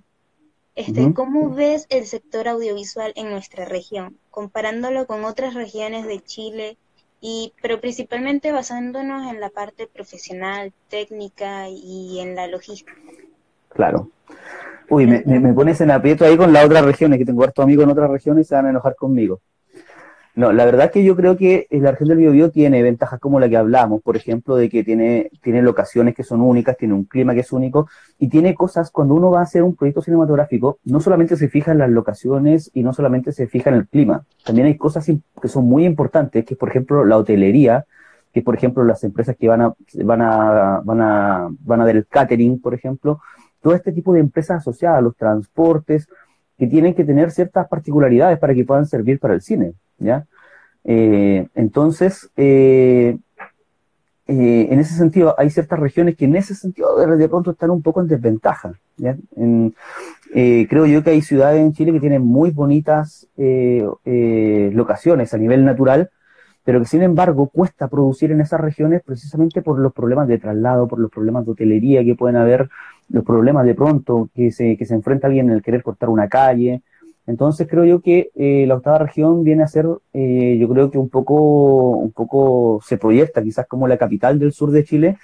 este, 0.76 1.14
¿cómo 1.14 1.54
ves 1.54 1.86
el 1.90 2.06
sector 2.06 2.48
audiovisual 2.48 3.12
en 3.16 3.30
nuestra 3.30 3.66
región, 3.66 4.18
comparándolo 4.30 5.06
con 5.06 5.26
otras 5.26 5.54
regiones 5.54 6.08
de 6.08 6.22
Chile, 6.22 6.78
y, 7.20 7.54
pero 7.62 7.82
principalmente 7.82 8.52
basándonos 8.52 9.30
en 9.30 9.42
la 9.42 9.50
parte 9.50 9.88
profesional, 9.88 10.72
técnica 10.90 11.68
y 11.70 12.20
en 12.20 12.36
la 12.36 12.48
logística? 12.48 12.94
Claro. 13.70 14.10
Uy, 14.90 15.06
me, 15.08 15.22
me, 15.26 15.54
pones 15.54 15.80
en 15.82 15.92
aprieto 15.92 16.26
ahí 16.26 16.38
con 16.38 16.52
las 16.52 16.66
otras 16.66 16.84
regiones, 16.86 17.20
que 17.20 17.26
tengo 17.26 17.44
harto 17.44 17.62
amigos 17.62 17.84
en 17.84 17.92
otras 17.92 18.10
regiones 18.10 18.46
y 18.46 18.50
se 18.50 18.56
van 18.56 18.66
a 18.68 18.70
enojar 18.70 18.96
conmigo. 18.96 19.42
No, 20.34 20.54
la 20.54 20.64
verdad 20.64 20.86
es 20.86 20.92
que 20.92 21.04
yo 21.04 21.16
creo 21.18 21.36
que 21.36 21.68
la 21.72 21.92
región 21.92 22.08
del 22.08 22.20
Biobío 22.20 22.52
tiene 22.52 22.82
ventajas 22.82 23.20
como 23.20 23.40
la 23.40 23.50
que 23.50 23.58
hablamos, 23.58 24.02
por 24.02 24.16
ejemplo, 24.16 24.56
de 24.56 24.70
que 24.70 24.84
tiene, 24.84 25.30
tiene 25.42 25.62
locaciones 25.62 26.16
que 26.16 26.24
son 26.24 26.40
únicas, 26.40 26.78
tiene 26.78 26.94
un 26.94 27.04
clima 27.04 27.34
que 27.34 27.42
es 27.42 27.52
único 27.52 27.90
y 28.18 28.30
tiene 28.30 28.56
cosas, 28.56 28.92
cuando 28.92 29.14
uno 29.14 29.30
va 29.30 29.40
a 29.40 29.44
hacer 29.44 29.62
un 29.64 29.76
proyecto 29.76 30.02
cinematográfico, 30.02 30.80
no 30.86 31.02
solamente 31.02 31.36
se 31.36 31.50
fija 31.50 31.74
en 31.74 31.80
las 31.80 31.90
locaciones 31.90 32.72
y 32.74 32.82
no 32.84 32.94
solamente 32.94 33.34
se 33.34 33.48
fija 33.48 33.72
en 33.72 33.76
el 33.76 33.88
clima, 33.88 34.24
también 34.46 34.68
hay 34.68 34.78
cosas 34.78 35.06
que 35.06 35.48
son 35.50 35.66
muy 35.66 35.86
importantes, 35.86 36.46
que 36.46 36.54
es, 36.54 36.58
por 36.58 36.70
ejemplo, 36.70 37.04
la 37.04 37.18
hotelería, 37.18 37.86
que 38.34 38.42
por 38.42 38.56
ejemplo 38.56 38.86
las 38.86 39.04
empresas 39.04 39.36
que 39.38 39.50
van 39.50 39.62
a, 39.62 39.74
van 40.04 40.22
a, 40.22 40.82
van 40.86 41.02
a, 41.02 41.50
van 41.60 41.82
a 41.82 41.86
ver 41.86 41.98
el 41.98 42.08
catering, 42.08 42.62
por 42.62 42.74
ejemplo, 42.74 43.20
todo 43.62 43.76
este 43.76 43.92
tipo 43.92 44.14
de 44.14 44.22
empresas 44.22 44.60
asociadas 44.60 45.00
a 45.00 45.02
los 45.02 45.18
transportes, 45.18 46.08
que 46.58 46.68
tienen 46.68 46.94
que 46.94 47.04
tener 47.04 47.32
ciertas 47.32 47.68
particularidades 47.68 48.38
para 48.38 48.54
que 48.54 48.64
puedan 48.64 48.86
servir 48.86 49.20
para 49.20 49.34
el 49.34 49.42
cine, 49.42 49.74
¿ya? 50.02 50.26
Eh, 50.84 51.48
entonces, 51.56 52.30
eh, 52.36 53.18
eh, 54.28 54.68
en 54.70 54.80
ese 54.80 54.96
sentido, 54.96 55.36
hay 55.38 55.50
ciertas 55.50 55.80
regiones 55.80 56.16
que 56.16 56.26
en 56.26 56.36
ese 56.36 56.56
sentido 56.56 56.98
de, 56.98 57.30
pronto 57.30 57.52
están 57.52 57.70
un 57.70 57.82
poco 57.82 58.02
en 58.02 58.08
desventaja. 58.08 58.74
creo 60.34 60.86
yo 60.86 61.04
que 61.04 61.10
hay 61.12 61.22
ciudades 61.22 61.62
en 61.62 61.74
Chile 61.74 61.92
que 61.92 62.00
tienen 62.00 62.24
muy 62.24 62.52
bonitas 62.52 63.28
locaciones 63.36 65.34
a 65.34 65.38
nivel 65.38 65.66
natural, 65.66 66.10
pero 66.64 66.80
que 66.80 66.86
sin 66.86 67.02
embargo 67.02 67.48
cuesta 67.50 67.88
producir 67.88 68.32
en 68.32 68.42
esas 68.42 68.62
regiones 68.62 69.02
precisamente 69.04 69.62
por 69.62 69.80
los 69.80 69.94
problemas 69.94 70.28
de 70.28 70.38
traslado, 70.38 70.88
por 70.88 71.00
los 71.00 71.12
problemas 71.12 71.46
de 71.46 71.52
hotelería 71.52 72.04
que 72.04 72.16
pueden 72.16 72.38
haber, 72.38 72.70
los 73.10 73.24
problemas 73.26 73.66
de 73.66 73.76
pronto 73.76 74.30
que 74.34 74.52
se, 74.52 74.78
que 74.78 74.86
se 74.86 74.94
enfrenta 74.94 75.28
alguien 75.28 75.50
en 75.50 75.54
el 75.56 75.64
querer 75.64 75.84
cortar 75.84 76.10
una 76.10 76.30
calle. 76.30 76.82
Entonces 77.28 77.68
creo 77.70 77.86
yo 77.86 78.02
que 78.02 78.32
eh, 78.36 78.66
la 78.68 78.76
octava 78.76 79.00
región 79.00 79.44
viene 79.44 79.64
a 79.64 79.68
ser, 79.68 79.86
eh, 80.14 80.58
yo 80.60 80.68
creo 80.70 80.90
que 80.92 80.98
un 80.98 81.10
poco, 81.10 81.92
un 81.98 82.12
poco 82.12 82.82
se 82.84 82.98
proyecta 82.98 83.44
quizás 83.44 83.68
como 83.68 83.88
la 83.88 83.98
capital 83.98 84.40
del 84.40 84.54
sur 84.54 84.72
de 84.72 84.84
Chile 84.84 85.18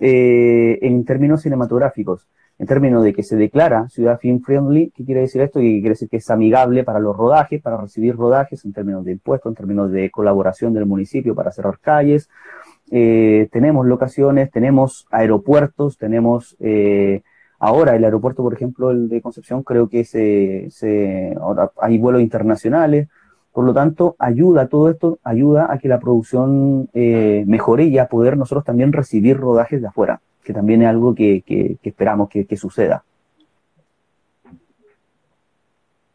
eh, 0.00 0.78
en 0.82 1.04
términos 1.04 1.42
cinematográficos 1.42 2.28
en 2.60 2.66
términos 2.66 3.02
de 3.02 3.14
que 3.14 3.22
se 3.22 3.36
declara 3.36 3.88
ciudad 3.88 4.20
film 4.20 4.42
friendly, 4.42 4.92
¿qué 4.94 5.02
quiere 5.06 5.22
decir 5.22 5.40
esto? 5.40 5.62
Y 5.62 5.80
quiere 5.80 5.94
decir 5.94 6.10
que 6.10 6.18
es 6.18 6.28
amigable 6.28 6.84
para 6.84 7.00
los 7.00 7.16
rodajes, 7.16 7.62
para 7.62 7.78
recibir 7.78 8.14
rodajes 8.14 8.66
en 8.66 8.74
términos 8.74 9.02
de 9.06 9.12
impuestos, 9.12 9.50
en 9.50 9.56
términos 9.56 9.90
de 9.90 10.10
colaboración 10.10 10.74
del 10.74 10.84
municipio 10.84 11.34
para 11.34 11.52
cerrar 11.52 11.78
calles. 11.78 12.28
Eh, 12.90 13.48
tenemos 13.50 13.86
locaciones, 13.86 14.50
tenemos 14.50 15.06
aeropuertos, 15.10 15.96
tenemos 15.96 16.54
eh, 16.60 17.22
ahora 17.60 17.94
el 17.94 18.04
aeropuerto, 18.04 18.42
por 18.42 18.54
ejemplo, 18.54 18.90
el 18.90 19.08
de 19.08 19.22
Concepción, 19.22 19.62
creo 19.62 19.88
que 19.88 20.04
se, 20.04 20.68
se 20.70 21.36
ahora 21.40 21.70
hay 21.80 21.98
vuelos 21.98 22.22
internacionales. 22.22 23.08
Por 23.52 23.64
lo 23.64 23.74
tanto, 23.74 24.16
ayuda, 24.18 24.68
todo 24.68 24.90
esto 24.90 25.18
ayuda 25.22 25.72
a 25.72 25.78
que 25.78 25.88
la 25.88 26.00
producción 26.00 26.88
eh, 26.94 27.44
mejore 27.46 27.84
y 27.84 27.98
a 27.98 28.06
poder 28.08 28.36
nosotros 28.36 28.64
también 28.64 28.92
recibir 28.92 29.36
rodajes 29.36 29.80
de 29.80 29.88
afuera 29.88 30.20
que 30.42 30.54
también 30.54 30.82
es 30.82 30.88
algo 30.88 31.14
que, 31.14 31.78
esperamos 31.82 32.28
que, 32.28 32.56
suceda. 32.56 33.04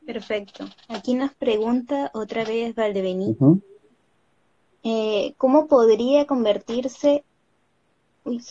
Perfecto. 0.05 0.65
Aquí 0.87 1.15
nos 1.15 1.33
pregunta 1.33 2.11
otra 2.13 2.43
vez 2.43 2.75
Valdebení. 2.75 3.37
Eh, 4.83 5.33
¿Cómo 5.37 5.67
podría 5.67 6.27
convertirse... 6.27 7.23
Uy, 8.23 8.41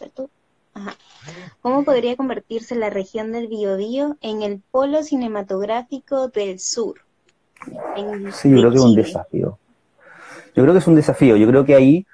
¿Cómo 1.61 1.85
podría 1.85 2.17
convertirse 2.17 2.75
la 2.75 2.91
región 2.91 3.33
del 3.33 3.49
Biobío 3.49 4.17
en 4.21 4.43
el 4.43 4.61
polo 4.71 5.03
cinematográfico 5.03 6.29
del 6.29 6.59
sur? 6.59 7.01
sí, 8.33 8.51
yo 8.51 8.59
creo 8.59 8.71
que 8.71 8.77
es 8.77 8.83
un 8.83 8.95
desafío. 8.95 9.59
Yo 10.55 10.63
creo 10.63 10.73
que 10.73 10.79
es 10.79 10.87
un 10.87 10.95
desafío. 10.95 11.37
Yo 11.37 11.49
creo 11.49 11.65
que 11.65 11.75
ahí 11.75 12.07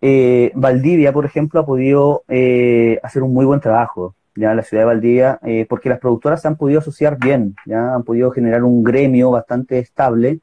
eh, 0.00 0.52
Valdivia, 0.54 1.12
por 1.12 1.24
ejemplo, 1.24 1.60
ha 1.60 1.66
podido 1.66 2.24
eh, 2.28 3.00
hacer 3.02 3.22
un 3.22 3.32
muy 3.32 3.44
buen 3.44 3.60
trabajo, 3.60 4.14
ya 4.34 4.54
la 4.54 4.62
ciudad 4.62 4.82
de 4.82 4.86
Valdivia, 4.86 5.38
eh, 5.42 5.66
porque 5.68 5.88
las 5.88 5.98
productoras 5.98 6.42
se 6.42 6.48
han 6.48 6.56
podido 6.56 6.80
asociar 6.80 7.18
bien, 7.18 7.56
ya 7.66 7.94
han 7.94 8.04
podido 8.04 8.30
generar 8.30 8.62
un 8.64 8.84
gremio 8.84 9.30
bastante 9.30 9.78
estable. 9.78 10.40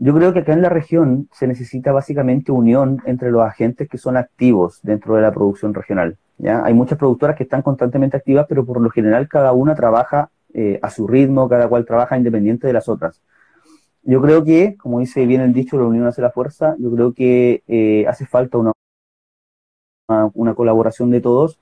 Yo 0.00 0.14
creo 0.14 0.32
que 0.32 0.40
acá 0.40 0.52
en 0.52 0.62
la 0.62 0.68
región 0.68 1.28
se 1.32 1.46
necesita 1.46 1.92
básicamente 1.92 2.52
unión 2.52 3.02
entre 3.04 3.30
los 3.30 3.42
agentes 3.42 3.88
que 3.88 3.98
son 3.98 4.16
activos 4.16 4.80
dentro 4.82 5.16
de 5.16 5.22
la 5.22 5.32
producción 5.32 5.74
regional. 5.74 6.16
¿ya? 6.38 6.64
Hay 6.64 6.74
muchas 6.74 6.98
productoras 6.98 7.36
que 7.36 7.44
están 7.44 7.62
constantemente 7.62 8.16
activas, 8.16 8.46
pero 8.48 8.64
por 8.64 8.80
lo 8.80 8.90
general 8.90 9.28
cada 9.28 9.52
una 9.52 9.74
trabaja 9.74 10.30
a 10.82 10.90
su 10.90 11.06
ritmo, 11.06 11.48
cada 11.48 11.68
cual 11.68 11.84
trabaja 11.84 12.16
independiente 12.16 12.66
de 12.66 12.72
las 12.72 12.88
otras 12.88 13.20
yo 14.08 14.22
creo 14.22 14.42
que, 14.42 14.76
como 14.78 15.00
dice 15.00 15.26
bien 15.26 15.42
el 15.42 15.52
dicho, 15.52 15.76
la 15.76 15.84
unión 15.84 16.06
hace 16.06 16.22
la 16.22 16.30
fuerza, 16.30 16.76
yo 16.78 16.90
creo 16.90 17.12
que 17.12 17.62
eh, 17.68 18.06
hace 18.08 18.24
falta 18.24 18.56
una, 18.56 18.72
una, 20.32 20.54
colaboración 20.54 21.10
de 21.10 21.20
todos, 21.20 21.58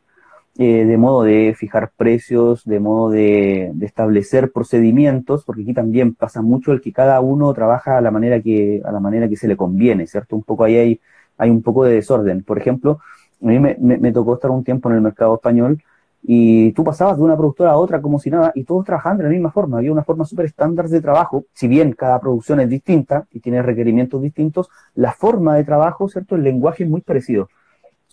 eh, 0.58 0.84
de 0.86 0.96
modo 0.96 1.22
de 1.22 1.54
fijar 1.56 1.92
precios, 1.96 2.64
de 2.64 2.80
modo 2.80 3.10
de, 3.10 3.72
establecer 3.82 4.52
procedimientos, 4.52 5.44
porque 5.44 5.62
aquí 5.62 5.74
también 5.74 6.14
pasa 6.14 6.42
mucho 6.42 6.72
el 6.72 6.80
que 6.80 6.92
cada 6.92 7.20
uno 7.20 7.52
trabaja 7.52 7.98
a 7.98 8.00
la 8.00 8.10
manera 8.10 8.40
que, 8.40 8.82
a 8.84 8.92
la 8.92 9.00
manera 9.00 9.28
que 9.28 9.36
se 9.36 9.48
le 9.48 9.56
conviene, 9.56 10.06
¿cierto? 10.06 10.36
Un 10.36 10.42
poco 10.42 10.64
ahí 10.64 10.76
hay, 10.76 11.00
hay 11.38 11.50
un 11.50 11.62
poco 11.62 11.84
de 11.84 11.94
desorden. 11.94 12.42
Por 12.42 12.58
ejemplo, 12.58 13.00
a 13.42 13.46
mí 13.46 13.58
me, 13.58 13.76
me 13.78 14.12
tocó 14.12 14.34
estar 14.34 14.50
un 14.50 14.64
tiempo 14.64 14.88
en 14.88 14.96
el 14.96 15.02
mercado 15.02 15.34
español 15.34 15.82
y 16.28 16.72
tú 16.72 16.82
pasabas 16.82 17.18
de 17.18 17.22
una 17.22 17.36
productora 17.36 17.70
a 17.70 17.76
otra 17.76 18.02
como 18.02 18.18
si 18.18 18.30
nada, 18.30 18.50
y 18.54 18.64
todos 18.64 18.84
trabajando 18.84 19.22
de 19.22 19.28
la 19.28 19.32
misma 19.32 19.52
forma. 19.52 19.78
Había 19.78 19.92
una 19.92 20.02
forma 20.02 20.24
súper 20.24 20.46
estándar 20.46 20.88
de 20.88 21.00
trabajo, 21.00 21.44
si 21.52 21.68
bien 21.68 21.92
cada 21.92 22.18
producción 22.18 22.58
es 22.60 22.68
distinta 22.68 23.26
y 23.30 23.40
tiene 23.40 23.62
requerimientos 23.62 24.20
distintos, 24.20 24.68
la 24.94 25.12
forma 25.12 25.54
de 25.54 25.64
trabajo, 25.64 26.08
¿cierto? 26.08 26.34
El 26.34 26.42
lenguaje 26.42 26.84
es 26.84 26.90
muy 26.90 27.00
parecido. 27.00 27.48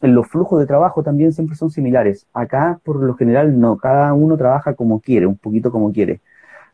Los 0.04 0.28
flujos 0.28 0.60
de 0.60 0.68
trabajo 0.68 1.02
también 1.02 1.34
siempre 1.34 1.56
son 1.56 1.72
similares. 1.72 2.28
Acá, 2.34 2.80
por 2.84 2.98
lo 3.02 3.16
general, 3.16 3.60
no. 3.60 3.78
Cada 3.78 4.14
uno 4.14 4.38
trabaja 4.38 4.74
como 4.74 5.00
quiere, 5.00 5.26
un 5.26 5.38
poquito 5.38 5.72
como 5.72 5.92
quiere. 5.92 6.22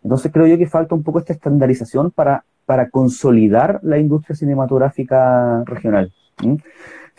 Entonces 0.04 0.32
creo 0.32 0.48
yo 0.48 0.58
que 0.58 0.68
falta 0.68 0.96
un 0.96 1.04
poco 1.04 1.20
esta 1.20 1.34
estandarización 1.34 2.12
para, 2.12 2.44
para 2.66 2.90
consolidar 2.90 3.80
la 3.84 4.00
industria 4.00 4.36
cinematográfica 4.36 5.64
regional 5.66 6.12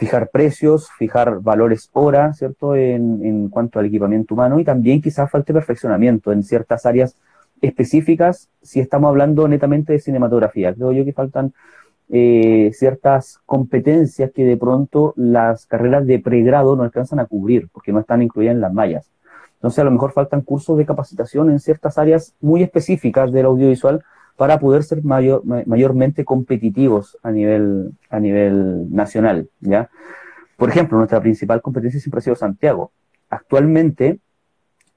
fijar 0.01 0.31
precios, 0.31 0.88
fijar 0.96 1.40
valores 1.40 1.90
hora, 1.92 2.33
¿cierto? 2.33 2.75
En, 2.75 3.23
en 3.23 3.51
cuanto 3.51 3.79
al 3.79 3.85
equipamiento 3.85 4.33
humano 4.33 4.59
y 4.59 4.64
también 4.64 5.03
quizás 5.03 5.31
falte 5.31 5.53
perfeccionamiento 5.53 6.33
en 6.33 6.42
ciertas 6.42 6.87
áreas 6.87 7.16
específicas 7.61 8.49
si 8.62 8.81
estamos 8.81 9.11
hablando 9.11 9.46
netamente 9.46 9.92
de 9.92 9.99
cinematografía. 9.99 10.73
Creo 10.73 10.92
yo 10.92 11.05
que 11.05 11.12
faltan 11.12 11.53
eh, 12.12 12.70
ciertas 12.75 13.40
competencias 13.46 14.33
que 14.33 14.44
de 14.44 14.57
pronto 14.57 15.14
las 15.16 15.66
carreras 15.66 16.07
de 16.07 16.18
pregrado 16.18 16.75
no 16.75 16.83
alcanzan 16.83 17.20
a 17.20 17.27
cubrir 17.27 17.68
porque 17.73 17.92
no 17.92 18.01
están 18.01 18.23
incluidas 18.23 18.55
en 18.55 18.61
las 18.61 18.73
mallas. 18.73 19.11
Entonces 19.55 19.79
a 19.79 19.85
lo 19.85 19.90
mejor 19.90 20.12
faltan 20.12 20.40
cursos 20.40 20.77
de 20.77 20.87
capacitación 20.87 21.51
en 21.51 21.61
ciertas 21.61 21.99
áreas 21.99 22.35
muy 22.40 22.62
específicas 22.62 23.31
del 23.31 23.46
audiovisual 23.46 24.03
para 24.37 24.59
poder 24.59 24.83
ser 24.83 25.05
mayor, 25.05 25.44
mayormente 25.44 26.25
competitivos 26.25 27.18
a 27.23 27.31
nivel, 27.31 27.92
a 28.09 28.18
nivel 28.18 28.92
nacional, 28.92 29.49
¿ya? 29.61 29.90
Por 30.57 30.70
ejemplo, 30.70 30.96
nuestra 30.96 31.20
principal 31.20 31.62
competencia 31.62 32.01
siempre 32.01 32.18
ha 32.18 32.23
sido 32.23 32.37
Santiago. 32.37 32.90
Actualmente, 33.29 34.18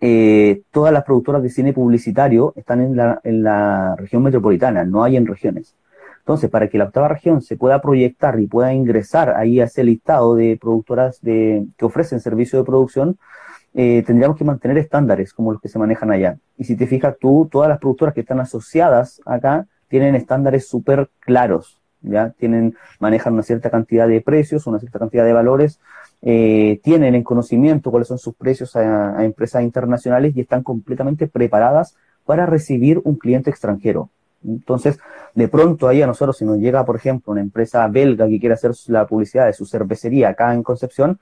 eh, 0.01 0.61
todas 0.71 0.93
las 0.93 1.03
productoras 1.03 1.43
de 1.43 1.49
cine 1.49 1.73
publicitario 1.73 2.53
están 2.55 2.81
en 2.81 2.95
la, 2.95 3.19
en 3.23 3.43
la 3.43 3.95
región 3.97 4.23
metropolitana, 4.23 4.83
no 4.83 5.03
hay 5.03 5.17
en 5.17 5.27
regiones. 5.27 5.75
Entonces, 6.23 6.49
para 6.49 6.69
que 6.69 6.77
la 6.77 6.85
octava 6.85 7.09
región 7.09 7.41
se 7.41 7.57
pueda 7.57 7.81
proyectar 7.81 8.39
y 8.39 8.47
pueda 8.47 8.73
ingresar 8.73 9.31
ahí 9.35 9.59
a 9.59 9.65
ese 9.65 9.83
listado 9.83 10.35
de 10.35 10.57
productoras 10.59 11.21
de, 11.21 11.65
que 11.77 11.83
ofrecen 11.85 12.21
servicio 12.21 12.57
de 12.57 12.65
producción, 12.65 13.17
eh, 13.73 14.03
tendríamos 14.05 14.37
que 14.37 14.45
mantener 14.45 14.77
estándares 14.77 15.33
como 15.33 15.51
los 15.51 15.61
que 15.61 15.67
se 15.67 15.79
manejan 15.79 16.11
allá. 16.11 16.37
Y 16.57 16.63
si 16.63 16.77
te 16.77 16.87
fijas 16.87 17.17
tú, 17.19 17.49
todas 17.51 17.67
las 17.67 17.79
productoras 17.79 18.13
que 18.13 18.21
están 18.21 18.39
asociadas 18.39 19.19
acá 19.25 19.67
tienen 19.89 20.15
estándares 20.15 20.67
súper 20.67 21.09
claros, 21.19 21.81
¿ya? 22.01 22.29
Tienen, 22.31 22.75
manejan 22.99 23.33
una 23.33 23.43
cierta 23.43 23.69
cantidad 23.69 24.07
de 24.07 24.21
precios, 24.21 24.65
una 24.65 24.79
cierta 24.79 24.99
cantidad 24.99 25.25
de 25.25 25.33
valores, 25.33 25.79
eh, 26.21 26.79
tienen 26.83 27.15
en 27.15 27.23
conocimiento 27.23 27.91
cuáles 27.91 28.07
son 28.07 28.17
sus 28.17 28.33
precios 28.33 28.77
a, 28.77 29.25
empresas 29.25 29.61
internacionales 29.61 30.33
y 30.37 30.41
están 30.41 30.63
completamente 30.63 31.27
preparadas 31.27 31.97
para 32.25 32.45
recibir 32.45 33.01
un 33.03 33.17
cliente 33.17 33.49
extranjero. 33.49 34.09
Entonces, 34.45 34.99
de 35.35 35.47
pronto 35.47 35.87
ahí 35.87 36.01
a 36.01 36.07
nosotros, 36.07 36.37
si 36.37 36.45
nos 36.45 36.57
llega, 36.57 36.85
por 36.85 36.95
ejemplo, 36.95 37.31
una 37.31 37.41
empresa 37.41 37.87
belga 37.87 38.27
que 38.27 38.39
quiere 38.39 38.55
hacer 38.55 38.71
la 38.87 39.07
publicidad 39.07 39.45
de 39.45 39.53
su 39.53 39.65
cervecería 39.65 40.29
acá 40.29 40.53
en 40.53 40.63
Concepción, 40.63 41.19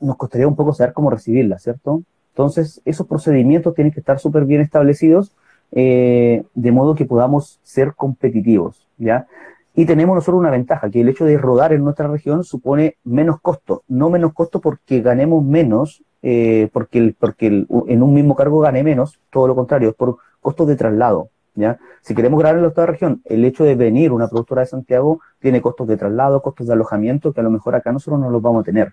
nos 0.00 0.16
costaría 0.16 0.48
un 0.48 0.56
poco 0.56 0.72
saber 0.72 0.92
cómo 0.92 1.10
recibirla, 1.10 1.58
¿cierto? 1.58 2.02
Entonces, 2.30 2.80
esos 2.84 3.06
procedimientos 3.06 3.74
tienen 3.74 3.92
que 3.92 4.00
estar 4.00 4.18
súper 4.18 4.44
bien 4.44 4.60
establecidos, 4.60 5.32
eh, 5.72 6.44
de 6.54 6.72
modo 6.72 6.94
que 6.94 7.04
podamos 7.04 7.60
ser 7.62 7.94
competitivos, 7.94 8.86
¿ya? 8.98 9.26
Y 9.74 9.84
tenemos 9.84 10.14
nosotros 10.14 10.40
una 10.40 10.50
ventaja, 10.50 10.90
que 10.90 11.02
el 11.02 11.08
hecho 11.08 11.24
de 11.26 11.36
rodar 11.36 11.72
en 11.72 11.84
nuestra 11.84 12.08
región 12.08 12.44
supone 12.44 12.96
menos 13.04 13.40
costo, 13.40 13.82
no 13.88 14.08
menos 14.08 14.32
costo 14.32 14.60
porque 14.60 15.02
ganemos 15.02 15.44
menos, 15.44 16.02
eh, 16.22 16.70
porque, 16.72 16.98
el, 16.98 17.14
porque 17.14 17.46
el, 17.48 17.66
en 17.86 18.02
un 18.02 18.14
mismo 18.14 18.34
cargo 18.34 18.60
gane 18.60 18.82
menos, 18.82 19.20
todo 19.30 19.46
lo 19.46 19.54
contrario, 19.54 19.90
es 19.90 19.94
por 19.94 20.16
costos 20.40 20.66
de 20.68 20.76
traslado, 20.76 21.28
¿ya? 21.56 21.78
Si 22.02 22.14
queremos 22.14 22.38
grabar 22.38 22.56
en 22.56 22.62
la 22.62 22.68
otra 22.68 22.86
región, 22.86 23.22
el 23.24 23.44
hecho 23.44 23.64
de 23.64 23.74
venir 23.74 24.12
una 24.12 24.28
productora 24.28 24.60
de 24.60 24.66
Santiago 24.66 25.20
tiene 25.40 25.60
costos 25.60 25.88
de 25.88 25.96
traslado, 25.96 26.40
costos 26.42 26.68
de 26.68 26.74
alojamiento, 26.74 27.32
que 27.32 27.40
a 27.40 27.42
lo 27.42 27.50
mejor 27.50 27.74
acá 27.74 27.90
nosotros 27.90 28.20
no 28.20 28.30
los 28.30 28.40
vamos 28.40 28.60
a 28.60 28.64
tener. 28.64 28.92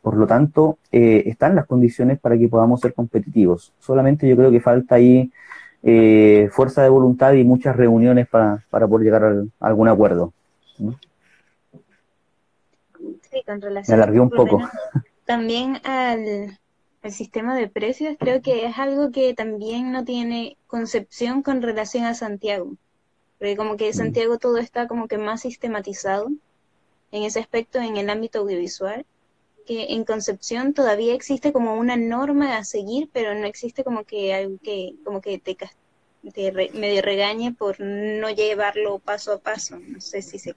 Por 0.00 0.16
lo 0.16 0.26
tanto, 0.26 0.78
eh, 0.92 1.24
están 1.26 1.54
las 1.54 1.66
condiciones 1.66 2.18
para 2.18 2.38
que 2.38 2.48
podamos 2.48 2.80
ser 2.80 2.94
competitivos. 2.94 3.72
Solamente 3.78 4.28
yo 4.28 4.36
creo 4.36 4.50
que 4.50 4.60
falta 4.60 4.96
ahí 4.96 5.30
eh, 5.82 6.48
fuerza 6.52 6.82
de 6.82 6.88
voluntad 6.88 7.32
y 7.32 7.44
muchas 7.44 7.76
reuniones 7.76 8.26
para, 8.28 8.62
poder 8.70 9.04
llegar 9.04 9.24
a, 9.24 9.66
algún 9.66 9.88
acuerdo. 9.88 10.32
Sí, 13.30 13.42
con 13.46 13.60
relación. 13.60 13.96
Me 13.96 14.02
alargué 14.02 14.20
un 14.20 14.30
poco. 14.30 14.60
También 15.24 15.78
al, 15.84 16.58
sistema 17.12 17.56
de 17.56 17.68
precios, 17.68 18.16
creo 18.18 18.40
que 18.42 18.66
es 18.66 18.78
algo 18.78 19.10
que 19.10 19.34
también 19.34 19.92
no 19.92 20.04
tiene 20.04 20.56
concepción 20.66 21.42
con 21.42 21.62
relación 21.62 22.04
a 22.04 22.14
Santiago. 22.14 22.76
Porque 23.38 23.56
como 23.56 23.76
que 23.76 23.86
en 23.86 23.90
mm. 23.90 23.98
Santiago 23.98 24.38
todo 24.38 24.58
está 24.58 24.86
como 24.86 25.08
que 25.08 25.18
más 25.18 25.42
sistematizado 25.42 26.30
en 27.12 27.22
ese 27.22 27.40
aspecto 27.40 27.78
en 27.78 27.96
el 27.96 28.10
ámbito 28.10 28.40
audiovisual 28.40 29.04
que 29.66 29.94
en 29.94 30.04
Concepción 30.04 30.74
todavía 30.74 31.14
existe 31.14 31.52
como 31.52 31.76
una 31.76 31.96
norma 31.96 32.56
a 32.56 32.64
seguir, 32.64 33.08
pero 33.12 33.34
no 33.34 33.46
existe 33.46 33.84
como 33.84 34.04
que 34.04 34.34
algo 34.34 34.58
que 34.62 34.94
como 35.04 35.20
que 35.20 35.38
te, 35.38 35.56
te 36.32 36.52
medio 36.52 37.02
regañe 37.02 37.52
por 37.52 37.80
no 37.80 38.30
llevarlo 38.30 38.98
paso 38.98 39.32
a 39.32 39.38
paso. 39.38 39.78
No 39.78 40.00
sé 40.00 40.22
si 40.22 40.38
se 40.38 40.54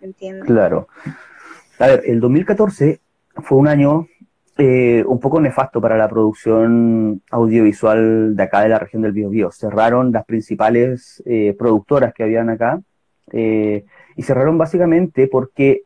entiende. 0.00 0.46
Claro. 0.46 0.88
A 1.78 1.86
ver, 1.86 2.02
el 2.06 2.20
2014 2.20 3.00
fue 3.42 3.58
un 3.58 3.68
año 3.68 4.08
eh, 4.58 5.04
un 5.06 5.20
poco 5.20 5.40
nefasto 5.40 5.80
para 5.80 5.96
la 5.96 6.08
producción 6.08 7.22
audiovisual 7.30 8.34
de 8.34 8.42
acá 8.42 8.62
de 8.62 8.68
la 8.68 8.80
región 8.80 9.02
del 9.02 9.12
Biobío. 9.12 9.52
Cerraron 9.52 10.10
las 10.10 10.24
principales 10.24 11.22
eh, 11.26 11.54
productoras 11.56 12.12
que 12.12 12.24
habían 12.24 12.50
acá 12.50 12.80
eh, 13.32 13.84
y 14.16 14.22
cerraron 14.22 14.58
básicamente 14.58 15.28
porque 15.28 15.82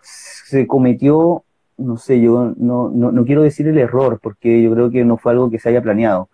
se 0.00 0.66
cometió 0.66 1.44
no 1.76 1.96
sé, 1.96 2.20
yo 2.20 2.54
no, 2.56 2.90
no, 2.90 3.12
no, 3.12 3.24
quiero 3.24 3.42
decir 3.42 3.68
el 3.68 3.78
error, 3.78 4.18
porque 4.20 4.62
yo 4.62 4.72
creo 4.72 4.90
que 4.90 5.04
no 5.04 5.16
fue 5.16 5.32
algo 5.32 5.48
que 5.48 5.60
se 5.60 5.68
haya 5.68 5.80
planeado, 5.80 6.28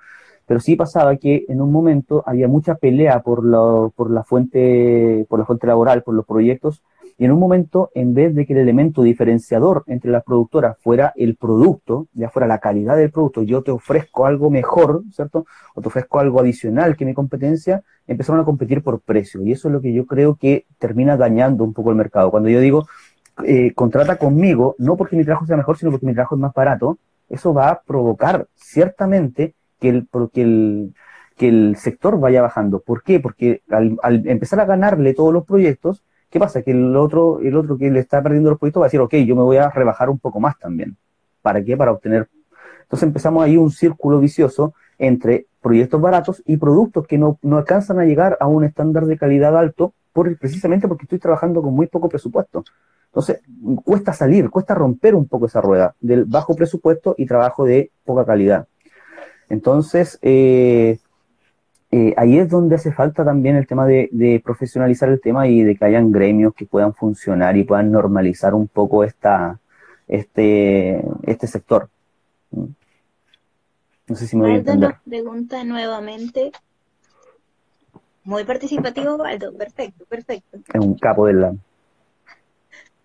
pero 0.46 0.58
sí 0.58 0.74
pasaba 0.74 1.16
que 1.16 1.44
en 1.48 1.60
un 1.60 1.70
momento 1.70 2.22
había 2.26 2.48
mucha 2.48 2.76
pelea 2.76 3.20
por 3.20 3.44
la, 3.44 3.90
por 3.94 4.10
la 4.10 4.24
fuente, 4.24 5.26
por 5.28 5.38
la 5.38 5.44
fuente 5.44 5.66
laboral, 5.66 6.02
por 6.02 6.14
los 6.14 6.24
proyectos, 6.24 6.82
y 7.16 7.24
en 7.24 7.32
un 7.32 7.38
momento, 7.38 7.90
en 7.94 8.14
vez 8.14 8.34
de 8.34 8.44
que 8.44 8.54
el 8.54 8.60
elemento 8.60 9.02
diferenciador 9.02 9.84
entre 9.86 10.10
las 10.10 10.24
productoras 10.24 10.76
fuera 10.80 11.12
el 11.16 11.36
producto, 11.36 12.08
ya 12.12 12.28
fuera 12.28 12.46
la 12.48 12.58
calidad 12.58 12.96
del 12.96 13.10
producto, 13.10 13.42
yo 13.42 13.62
te 13.62 13.70
ofrezco 13.70 14.26
algo 14.26 14.50
mejor, 14.50 15.02
¿cierto? 15.12 15.46
O 15.74 15.80
te 15.80 15.88
ofrezco 15.88 16.18
algo 16.18 16.40
adicional 16.40 16.96
que 16.96 17.04
mi 17.04 17.14
competencia, 17.14 17.82
empezaron 18.06 18.40
a 18.40 18.44
competir 18.44 18.82
por 18.82 19.00
precio. 19.00 19.42
Y 19.42 19.52
eso 19.52 19.68
es 19.68 19.74
lo 19.74 19.80
que 19.80 19.92
yo 19.92 20.06
creo 20.06 20.36
que 20.36 20.66
termina 20.78 21.16
dañando 21.16 21.64
un 21.64 21.72
poco 21.72 21.90
el 21.90 21.96
mercado. 21.96 22.30
Cuando 22.30 22.48
yo 22.48 22.60
digo, 22.60 22.86
eh, 23.44 23.72
contrata 23.74 24.16
conmigo, 24.16 24.74
no 24.78 24.96
porque 24.96 25.16
mi 25.16 25.24
trabajo 25.24 25.46
sea 25.46 25.56
mejor, 25.56 25.76
sino 25.78 25.90
porque 25.90 26.06
mi 26.06 26.14
trabajo 26.14 26.34
es 26.34 26.40
más 26.40 26.54
barato, 26.54 26.98
eso 27.28 27.54
va 27.54 27.70
a 27.70 27.82
provocar 27.82 28.48
ciertamente 28.54 29.54
que 29.80 29.88
el, 29.88 30.06
porque 30.06 30.42
el, 30.42 30.94
que 31.36 31.48
el 31.48 31.76
sector 31.76 32.18
vaya 32.18 32.42
bajando. 32.42 32.80
¿Por 32.80 33.02
qué? 33.02 33.20
Porque 33.20 33.62
al, 33.70 33.98
empezar 34.28 34.60
a 34.60 34.66
ganarle 34.66 35.14
todos 35.14 35.32
los 35.32 35.44
proyectos, 35.44 36.02
¿qué 36.34 36.40
pasa? 36.40 36.62
Que 36.62 36.72
el 36.72 36.96
otro, 36.96 37.38
el 37.38 37.56
otro 37.56 37.78
que 37.78 37.88
le 37.92 38.00
está 38.00 38.20
perdiendo 38.20 38.50
los 38.50 38.58
proyectos 38.58 38.80
va 38.80 38.86
a 38.86 38.88
decir, 38.88 38.98
ok, 38.98 39.14
yo 39.18 39.36
me 39.36 39.42
voy 39.42 39.56
a 39.56 39.70
rebajar 39.70 40.10
un 40.10 40.18
poco 40.18 40.40
más 40.40 40.58
también. 40.58 40.96
¿Para 41.42 41.62
qué? 41.62 41.76
Para 41.76 41.92
obtener. 41.92 42.28
Entonces 42.82 43.06
empezamos 43.06 43.44
ahí 43.44 43.56
un 43.56 43.70
círculo 43.70 44.18
vicioso 44.18 44.74
entre 44.98 45.46
proyectos 45.62 46.00
baratos 46.00 46.42
y 46.44 46.56
productos 46.56 47.06
que 47.06 47.18
no, 47.18 47.38
no 47.42 47.56
alcanzan 47.56 48.00
a 48.00 48.04
llegar 48.04 48.36
a 48.40 48.48
un 48.48 48.64
estándar 48.64 49.06
de 49.06 49.16
calidad 49.16 49.56
alto 49.56 49.94
precisamente 50.12 50.88
porque 50.88 51.04
estoy 51.04 51.20
trabajando 51.20 51.62
con 51.62 51.72
muy 51.72 51.86
poco 51.86 52.08
presupuesto. 52.08 52.64
Entonces, 53.06 53.40
cuesta 53.84 54.12
salir, 54.12 54.50
cuesta 54.50 54.74
romper 54.74 55.14
un 55.14 55.28
poco 55.28 55.46
esa 55.46 55.60
rueda 55.60 55.94
del 56.00 56.24
bajo 56.24 56.56
presupuesto 56.56 57.14
y 57.16 57.26
trabajo 57.26 57.64
de 57.64 57.92
poca 58.04 58.24
calidad. 58.24 58.66
Entonces, 59.48 60.18
eh, 60.20 60.98
eh, 61.96 62.12
ahí 62.16 62.38
es 62.38 62.50
donde 62.50 62.74
hace 62.74 62.90
falta 62.90 63.24
también 63.24 63.54
el 63.54 63.68
tema 63.68 63.86
de, 63.86 64.42
profesionalizar 64.44 65.08
el 65.10 65.20
tema 65.20 65.46
y 65.46 65.62
de 65.62 65.76
que 65.76 65.84
hayan 65.84 66.10
gremios 66.10 66.52
que 66.52 66.66
puedan 66.66 66.92
funcionar 66.92 67.56
y 67.56 67.62
puedan 67.62 67.92
normalizar 67.92 68.52
un 68.52 68.66
poco 68.66 69.04
esta, 69.04 69.60
este, 70.08 71.00
este 71.22 71.46
sector. 71.46 71.88
No 72.50 74.16
sé 74.16 74.26
si 74.26 74.36
me 74.36 74.42
voy 74.42 74.52
a 74.54 74.56
entender. 74.56 74.96
pregunta 75.08 75.62
nuevamente. 75.62 76.50
Muy 78.24 78.42
participativo, 78.42 79.14
Waldo. 79.14 79.56
Perfecto, 79.56 80.04
perfecto. 80.06 80.58
Es 80.72 80.80
un 80.80 80.94
capo 80.94 81.26
del 81.28 81.42
lado. 81.42 81.56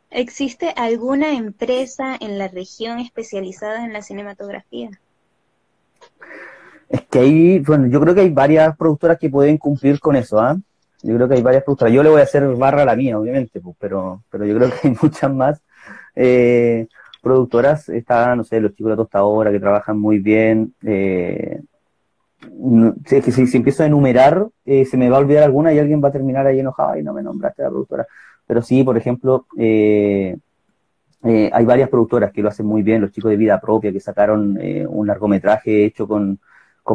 ¿Existe 0.10 0.74
alguna 0.76 1.34
empresa 1.34 2.18
en 2.20 2.40
la 2.40 2.48
región 2.48 2.98
especializada 2.98 3.86
en 3.86 3.94
la 3.94 4.02
cinematografía? 4.02 4.90
Es 6.90 7.02
que 7.04 7.20
hay, 7.20 7.60
bueno, 7.60 7.88
yo 7.88 8.02
creo 8.02 8.16
que 8.16 8.22
hay 8.22 8.30
varias 8.32 8.76
productoras 8.76 9.18
que 9.20 9.30
pueden 9.30 9.58
cumplir 9.58 10.00
con 10.00 10.16
eso, 10.16 10.40
¿ah? 10.40 10.58
Yo 11.02 11.16
creo 11.16 11.30
que 11.30 11.36
hay 11.36 11.42
varias 11.42 11.64
productoras. 11.64 11.94
Yo 11.94 12.04
le 12.04 12.10
voy 12.10 12.20
a 12.20 12.24
hacer 12.24 12.46
barra 12.56 12.82
a 12.82 12.86
la 12.86 12.96
mía, 12.96 13.18
obviamente, 13.18 13.62
pues, 13.62 13.76
pero, 13.80 14.24
pero 14.30 14.46
yo 14.46 14.56
creo 14.56 14.70
que 14.70 14.88
hay 14.88 14.96
muchas 15.02 15.34
más 15.34 15.62
eh, 16.16 16.88
productoras. 17.22 17.88
Está, 17.90 18.36
no 18.36 18.44
sé, 18.44 18.60
los 18.60 18.74
chicos 18.74 18.90
de 18.90 18.96
la 18.98 19.04
tostadora 19.04 19.52
que 19.52 19.60
trabajan 19.60 19.98
muy 19.98 20.20
bien. 20.20 20.74
Eh, 20.84 21.62
que 23.06 23.32
si, 23.32 23.58
empiezo 23.58 23.84
a 23.84 23.86
enumerar, 23.86 24.48
eh, 24.66 24.86
se 24.86 24.98
me 24.98 25.10
va 25.10 25.18
a 25.18 25.20
olvidar 25.20 25.44
alguna 25.44 25.74
y 25.74 25.80
alguien 25.80 26.04
va 26.04 26.10
a 26.10 26.14
terminar 26.14 26.48
ahí 26.48 26.60
enojado 26.60 26.98
y 26.98 27.04
no 27.04 27.14
me 27.14 27.22
nombraste 27.24 27.64
la 27.64 27.70
productora. 27.70 28.08
Pero 28.48 28.62
sí, 28.62 28.84
por 28.84 28.98
ejemplo, 28.98 29.46
eh, 29.58 30.36
eh, 31.24 31.50
hay 31.54 31.66
varias 31.66 31.90
productoras 31.90 32.32
que 32.32 32.42
lo 32.42 32.50
hacen 32.50 32.66
muy 32.66 32.82
bien, 32.82 33.02
los 33.02 33.12
chicos 33.12 33.30
de 33.30 33.38
vida 33.38 33.60
propia 33.60 33.92
que 33.92 34.00
sacaron 34.00 34.58
eh, 34.62 34.88
un 34.88 35.06
largometraje 35.06 35.86
hecho 35.86 36.08
con, 36.08 36.40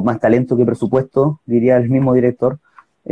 más 0.02 0.18
talento 0.18 0.56
que 0.56 0.64
presupuesto, 0.64 1.40
diría 1.46 1.76
el 1.76 1.90
mismo 1.90 2.14
director. 2.14 2.58
no 3.06 3.10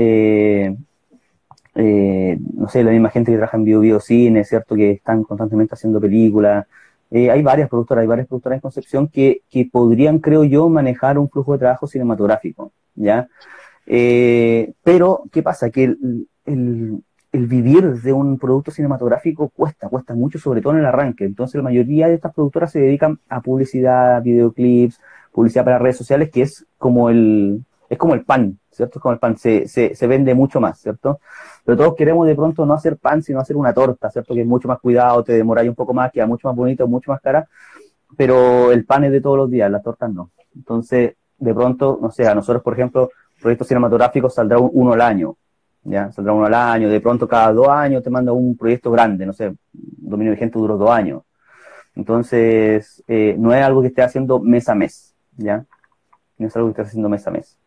sé, 2.69 2.85
la 2.85 2.91
misma 2.91 3.11
gente 3.11 3.31
que 3.31 3.37
trabaja 3.37 3.57
en 3.57 3.65
Bio, 3.65 3.81
Bio 3.81 4.01
Cine, 4.01 4.45
¿cierto? 4.45 4.75
Que 4.75 4.93
están 4.93 5.23
constantemente 5.25 5.75
haciendo 5.75 6.01
películas. 6.01 6.67
hay 7.11 7.43
varias 7.43 7.69
productoras, 7.69 8.03
hay 8.03 8.09
varias 8.09 8.29
productoras 8.29 8.57
en 8.57 8.63
Concepción 8.63 9.09
que, 9.09 9.43
que 9.51 9.69
podrían, 9.71 10.19
creo 10.19 10.45
yo, 10.45 10.69
manejar 10.69 11.19
un 11.19 11.29
flujo 11.29 11.53
de 11.53 11.59
trabajo 11.59 11.87
cinematográfico, 11.87 12.73
¿ya? 12.95 13.29
pero, 13.85 15.25
¿qué 15.31 15.43
pasa? 15.43 15.71
Que 15.71 15.95
el 16.47 17.03
el 17.33 17.47
vivir 17.47 18.03
de 18.03 18.13
un 18.13 18.39
producto 18.39 18.71
cinematográfico 18.71 19.49
cuesta, 19.49 19.89
cuesta 19.89 20.15
mucho, 20.15 20.39
sobre 20.39 20.61
todo 20.61 20.75
en 20.75 20.81
el 20.81 20.87
arranque. 20.87 21.25
Entonces 21.25 21.57
la 21.57 21.63
mayoría 21.63 22.09
de 22.09 22.15
estas 22.15 22.35
productoras 22.35 22.71
se 22.71 22.81
dedican 22.81 23.19
a 23.29 23.41
publicidad, 23.41 24.23
videoclips, 24.23 25.01
publicidad 25.33 25.65
para 25.65 25.79
redes 25.79 25.97
sociales, 25.97 26.31
que 26.31 26.43
es 26.43 26.65
como 26.79 27.11
el, 27.11 27.65
es 27.89 27.99
como 27.99 28.15
el 28.15 28.25
pan, 28.25 28.59
¿cierto? 28.71 28.99
Es 28.99 29.03
como 29.03 29.13
el 29.13 29.19
pan, 29.19 29.37
se, 29.37 29.67
se, 29.67 29.95
se 29.95 30.07
vende 30.07 30.35
mucho 30.35 30.61
más, 30.61 30.81
¿cierto? 30.81 31.21
Pero 31.65 31.77
todos 31.77 31.95
queremos 31.95 32.27
de 32.27 32.35
pronto 32.35 32.65
no 32.67 32.75
hacer 32.75 32.97
pan, 32.97 33.23
sino 33.23 33.41
hacer 33.41 33.57
una 33.57 33.73
torta, 33.73 34.11
¿cierto? 34.11 34.35
Que 34.35 34.43
es 34.43 34.47
mucho 34.47 34.69
más 34.69 34.79
cuidado, 34.81 35.23
te 35.25 35.33
demora 35.33 35.63
un 35.63 35.75
poco 35.75 35.95
más, 35.95 36.13
queda 36.13 36.27
mucho 36.27 36.49
más 36.49 36.57
bonito, 36.57 36.87
mucho 36.87 37.11
más 37.11 37.21
cara, 37.21 37.47
pero 38.17 38.73
el 38.73 38.85
pan 38.85 39.05
es 39.05 39.13
de 39.13 39.21
todos 39.21 39.37
los 39.37 39.51
días, 39.51 39.71
las 39.71 39.83
tortas 39.83 40.13
no. 40.13 40.31
Entonces, 40.55 41.15
de 41.39 41.55
pronto, 41.55 41.99
no 42.01 42.11
sé, 42.11 42.27
a 42.27 42.35
nosotros, 42.35 42.63
por 42.63 42.75
ejemplo, 42.75 43.11
proyectos 43.41 43.69
cinematográficos 43.69 44.35
saldrá 44.35 44.59
uno 44.59 44.93
al 44.93 45.01
año, 45.01 45.37
ya 45.85 46.13
saldrá 46.13 46.33
uno 46.33 46.47
al 46.47 46.55
año, 46.55 46.89
de 46.89 47.01
pronto 47.01 47.27
cada 47.27 47.53
dos 47.53 47.69
años 47.69 48.03
te 48.03 48.11
manda 48.11 48.33
un 48.33 48.57
proyecto 48.57 48.91
grande, 48.91 49.27
no 49.27 49.33
sé, 49.33 49.55
dominio 49.73 50.33
vigente 50.33 50.59
duró 50.59 50.77
dos 50.77 50.91
años. 50.91 51.23
Entonces, 51.95 53.03
eh, 53.07 53.35
no 53.39 53.53
es 53.53 53.63
algo 53.63 53.83
que 53.83 53.89
esté 53.89 54.03
haciendo 54.03 54.41
mes 54.41 54.69
a 54.69 54.75
mes, 54.75 55.12
¿ya? 55.37 55.65
No 56.39 56.49
es 56.49 56.57
algo 56.57 56.69
que 56.69 56.73
esté 56.73 56.83
haciendo 56.83 57.09
mes 57.09 57.27
a 57.27 57.31
mes. 57.31 57.59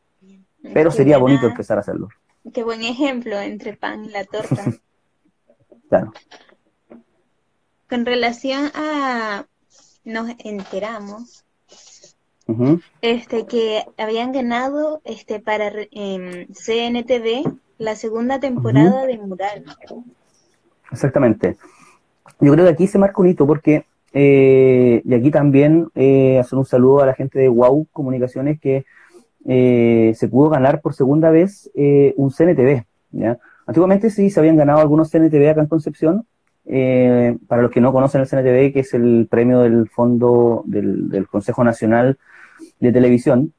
Pero 0.73 0.91
sería 0.91 1.17
bonito 1.17 1.47
empezar 1.47 1.77
a 1.77 1.81
hacerlo. 1.81 2.09
Qué 2.53 2.63
buen 2.63 2.81
ejemplo 2.81 3.39
entre 3.39 3.75
pan 3.75 4.05
y 4.05 4.09
la 4.09 4.23
torta. 4.25 4.63
claro. 5.89 6.13
Con 7.89 8.05
relación 8.05 8.71
a, 8.73 9.45
nos 10.03 10.29
enteramos 10.43 11.45
este 13.01 13.47
que 13.47 13.85
habían 13.97 14.31
ganado 14.31 15.01
este 15.03 15.39
para 15.39 15.71
eh, 15.91 16.47
CNTV 16.53 17.57
la 17.77 17.95
segunda 17.95 18.39
temporada 18.39 19.05
de 19.05 19.17
Mural. 19.17 19.65
Exactamente. 20.91 21.57
Yo 22.39 22.53
creo 22.53 22.65
que 22.65 22.71
aquí 22.71 22.87
se 22.87 22.97
marca 22.97 23.21
un 23.21 23.29
hito 23.29 23.47
porque, 23.47 23.85
eh, 24.17 25.01
y 25.03 25.13
aquí 25.13 25.29
también 25.29 25.89
eh, 25.93 26.39
hacer 26.39 26.57
un 26.57 26.65
saludo 26.65 27.01
a 27.01 27.05
la 27.05 27.15
gente 27.15 27.37
de 27.37 27.49
WOW 27.49 27.87
Comunicaciones 27.91 28.61
que 28.61 28.85
eh, 29.45 30.13
se 30.15 30.29
pudo 30.29 30.49
ganar 30.49 30.79
por 30.79 30.93
segunda 30.93 31.29
vez 31.31 31.69
un 31.75 32.31
CNTV. 32.31 32.85
Antiguamente 33.67 34.09
sí 34.09 34.29
se 34.29 34.39
habían 34.39 34.55
ganado 34.55 34.79
algunos 34.79 35.11
CNTV 35.11 35.49
acá 35.49 35.61
en 35.61 35.67
Concepción. 35.67 36.25
para 36.65 37.61
los 37.61 37.71
que 37.71 37.81
no 37.81 37.91
conocen 37.91 38.21
el 38.21 38.27
CNTV, 38.27 38.73
que 38.73 38.79
es 38.79 38.93
el 38.93 39.27
premio 39.29 39.59
del 39.59 39.89
Fondo 39.89 40.63
del, 40.65 41.09
del 41.09 41.27
Consejo 41.27 41.65
Nacional 41.65 42.17
de 42.79 42.93
Televisión, 42.93 43.51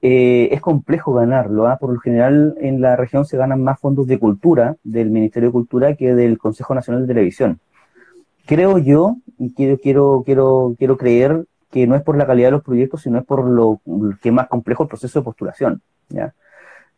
es 0.00 0.60
complejo 0.60 1.14
ganarlo. 1.14 1.66
¿ah? 1.66 1.78
Por 1.80 1.92
lo 1.92 1.98
general, 1.98 2.54
en 2.60 2.80
la 2.80 2.94
región 2.94 3.24
se 3.24 3.36
ganan 3.36 3.60
más 3.60 3.80
fondos 3.80 4.06
de 4.06 4.20
cultura 4.20 4.76
del 4.84 5.10
Ministerio 5.10 5.48
de 5.48 5.52
Cultura 5.52 5.96
que 5.96 6.14
del 6.14 6.38
Consejo 6.38 6.76
Nacional 6.76 7.02
de 7.02 7.08
Televisión. 7.08 7.58
Creo 8.46 8.78
yo, 8.78 9.16
y 9.38 9.52
quiero, 9.54 9.78
quiero, 9.78 10.22
quiero, 10.24 10.74
quiero 10.78 10.96
creer 10.96 11.44
que 11.70 11.86
no 11.86 11.94
es 11.94 12.02
por 12.02 12.16
la 12.16 12.26
calidad 12.26 12.48
de 12.48 12.52
los 12.52 12.62
proyectos, 12.62 13.02
sino 13.02 13.18
es 13.18 13.24
por 13.24 13.44
lo 13.44 13.80
que 14.22 14.28
es 14.28 14.34
más 14.34 14.48
complejo 14.48 14.84
el 14.84 14.88
proceso 14.88 15.18
de 15.18 15.24
postulación. 15.24 15.82
¿ya? 16.08 16.34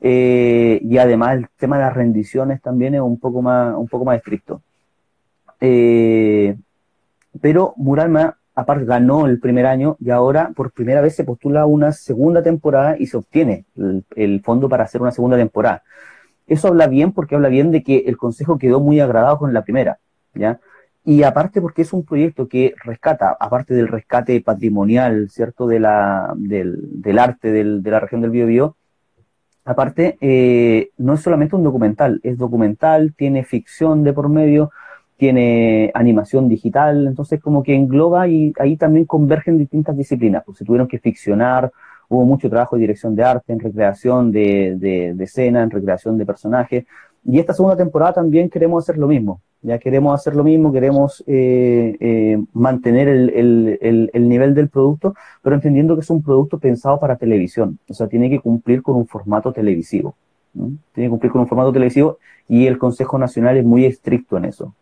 Eh, 0.01 0.81
y 0.83 0.99
además 0.99 1.37
el 1.37 1.49
tema 1.57 1.79
de 1.79 1.85
las 1.85 1.95
rendiciones 1.95 2.63
también 2.63 2.95
es 2.95 3.01
un 3.01 3.19
poco 3.19 3.43
más, 3.43 3.75
un 3.77 3.89
poco 3.89 4.05
más 4.05 4.19
estricto. 4.19 4.63
Eh, 5.61 6.57
pero 7.41 7.75
Muralma 7.77 8.37
aparte 8.55 8.85
ganó 8.85 9.27
el 9.27 9.39
primer 9.39 9.67
año 9.67 9.97
y 10.01 10.11
ahora 10.11 10.51
por 10.55 10.73
primera 10.73 11.01
vez 11.01 11.15
se 11.15 11.25
postula 11.25 11.67
una 11.67 11.93
segunda 11.93 12.43
temporada 12.43 12.97
y 12.99 13.07
se 13.07 13.17
obtiene 13.17 13.65
el, 14.17 14.41
fondo 14.43 14.69
para 14.69 14.85
hacer 14.85 15.01
una 15.01 15.13
segunda 15.13 15.37
temporada. 15.37 15.83
Eso 16.47 16.69
habla 16.69 16.87
bien 16.89 17.13
porque 17.13 17.37
habla 17.37 17.49
bien 17.49 17.71
de 17.71 17.83
que 17.83 17.99
el 18.07 18.17
Consejo 18.17 18.59
quedó 18.59 18.81
muy 18.81 18.99
agradado 19.01 19.39
con 19.39 19.53
la 19.53 19.63
primera, 19.63 19.99
¿ya? 20.35 20.59
Y 21.09 21.23
aparte 21.23 21.63
porque 21.63 21.81
es 21.81 21.95
un 21.95 22.05
proyecto 22.05 22.49
que 22.49 22.75
rescata, 22.85 23.35
aparte 23.41 23.73
del 23.73 23.89
rescate 23.89 24.43
patrimonial, 24.43 25.31
¿cierto?, 25.31 25.67
de 25.67 25.81
la, 25.81 26.35
del, 26.37 27.19
arte 27.19 27.51
de 27.51 27.91
la 27.91 27.99
región 27.99 28.21
del 28.21 28.31
Biobío, 28.31 28.77
aparte 29.65 30.19
eh, 30.21 30.91
no 30.99 31.15
es 31.15 31.21
solamente 31.23 31.57
un 31.57 31.63
documental, 31.63 32.21
es 32.23 32.37
documental, 32.37 33.15
tiene 33.17 33.43
ficción 33.43 34.05
de 34.05 34.13
por 34.13 34.29
medio, 34.29 34.71
tiene 35.17 35.91
animación 35.95 36.47
digital, 36.47 37.07
entonces 37.07 37.41
como 37.41 37.63
que 37.63 37.75
engloba 37.75 38.29
y 38.29 38.53
ahí 38.59 38.77
también 38.77 39.07
convergen 39.07 39.57
distintas 39.57 39.97
disciplinas, 39.97 40.43
pues 40.45 40.59
se 40.59 40.67
tuvieron 40.67 40.89
que 40.89 40.99
ficcionar, 40.99 41.73
hubo 42.09 42.25
mucho 42.25 42.51
trabajo 42.51 42.77
de 42.77 42.81
dirección 42.81 43.15
de 43.15 43.25
arte, 43.25 43.53
en 43.53 43.61
recreación 43.61 44.31
de, 44.31 45.15
escena, 45.21 45.63
en 45.63 45.71
recreación 45.71 46.19
de 46.19 46.27
personajes, 46.27 46.85
y 47.31 47.39
esta 47.39 47.53
segunda 47.53 47.77
temporada 47.77 48.15
también 48.15 48.49
queremos 48.49 48.83
hacer 48.83 48.97
lo 48.97 49.07
mismo, 49.07 49.43
ya 49.61 49.79
queremos 49.79 50.15
hacer 50.15 50.35
lo 50.35 50.43
mismo, 50.45 50.73
queremos 50.73 51.23
eh, 51.27 51.95
eh, 52.01 52.43
mantener 52.55 53.07
el, 53.07 54.09
el, 54.13 54.29
nivel 54.31 54.55
del 54.55 54.71
producto, 54.71 55.15
pero 55.43 55.55
entendiendo 55.55 55.95
que 55.95 56.01
es 56.01 56.09
un 56.09 56.23
producto 56.23 56.59
pensado 56.59 56.99
para 56.99 57.17
televisión, 57.17 57.79
o 57.87 57.93
sea, 57.93 58.09
tiene 58.09 58.31
que 58.31 58.41
cumplir 58.41 58.83
con 58.83 58.97
un 58.97 59.07
formato 59.07 59.53
televisivo, 59.53 60.15
tiene 60.55 60.79
que 60.95 61.11
cumplir 61.11 61.31
con 61.31 61.43
un 61.43 61.49
formato 61.49 61.71
televisivo 61.71 62.17
y 62.49 62.67
el 62.67 62.79
Consejo 62.79 63.19
Nacional 63.19 63.59
es 63.59 63.65
muy 63.65 63.85
estricto 63.85 64.39
en 64.39 64.47
eso. 64.47 64.75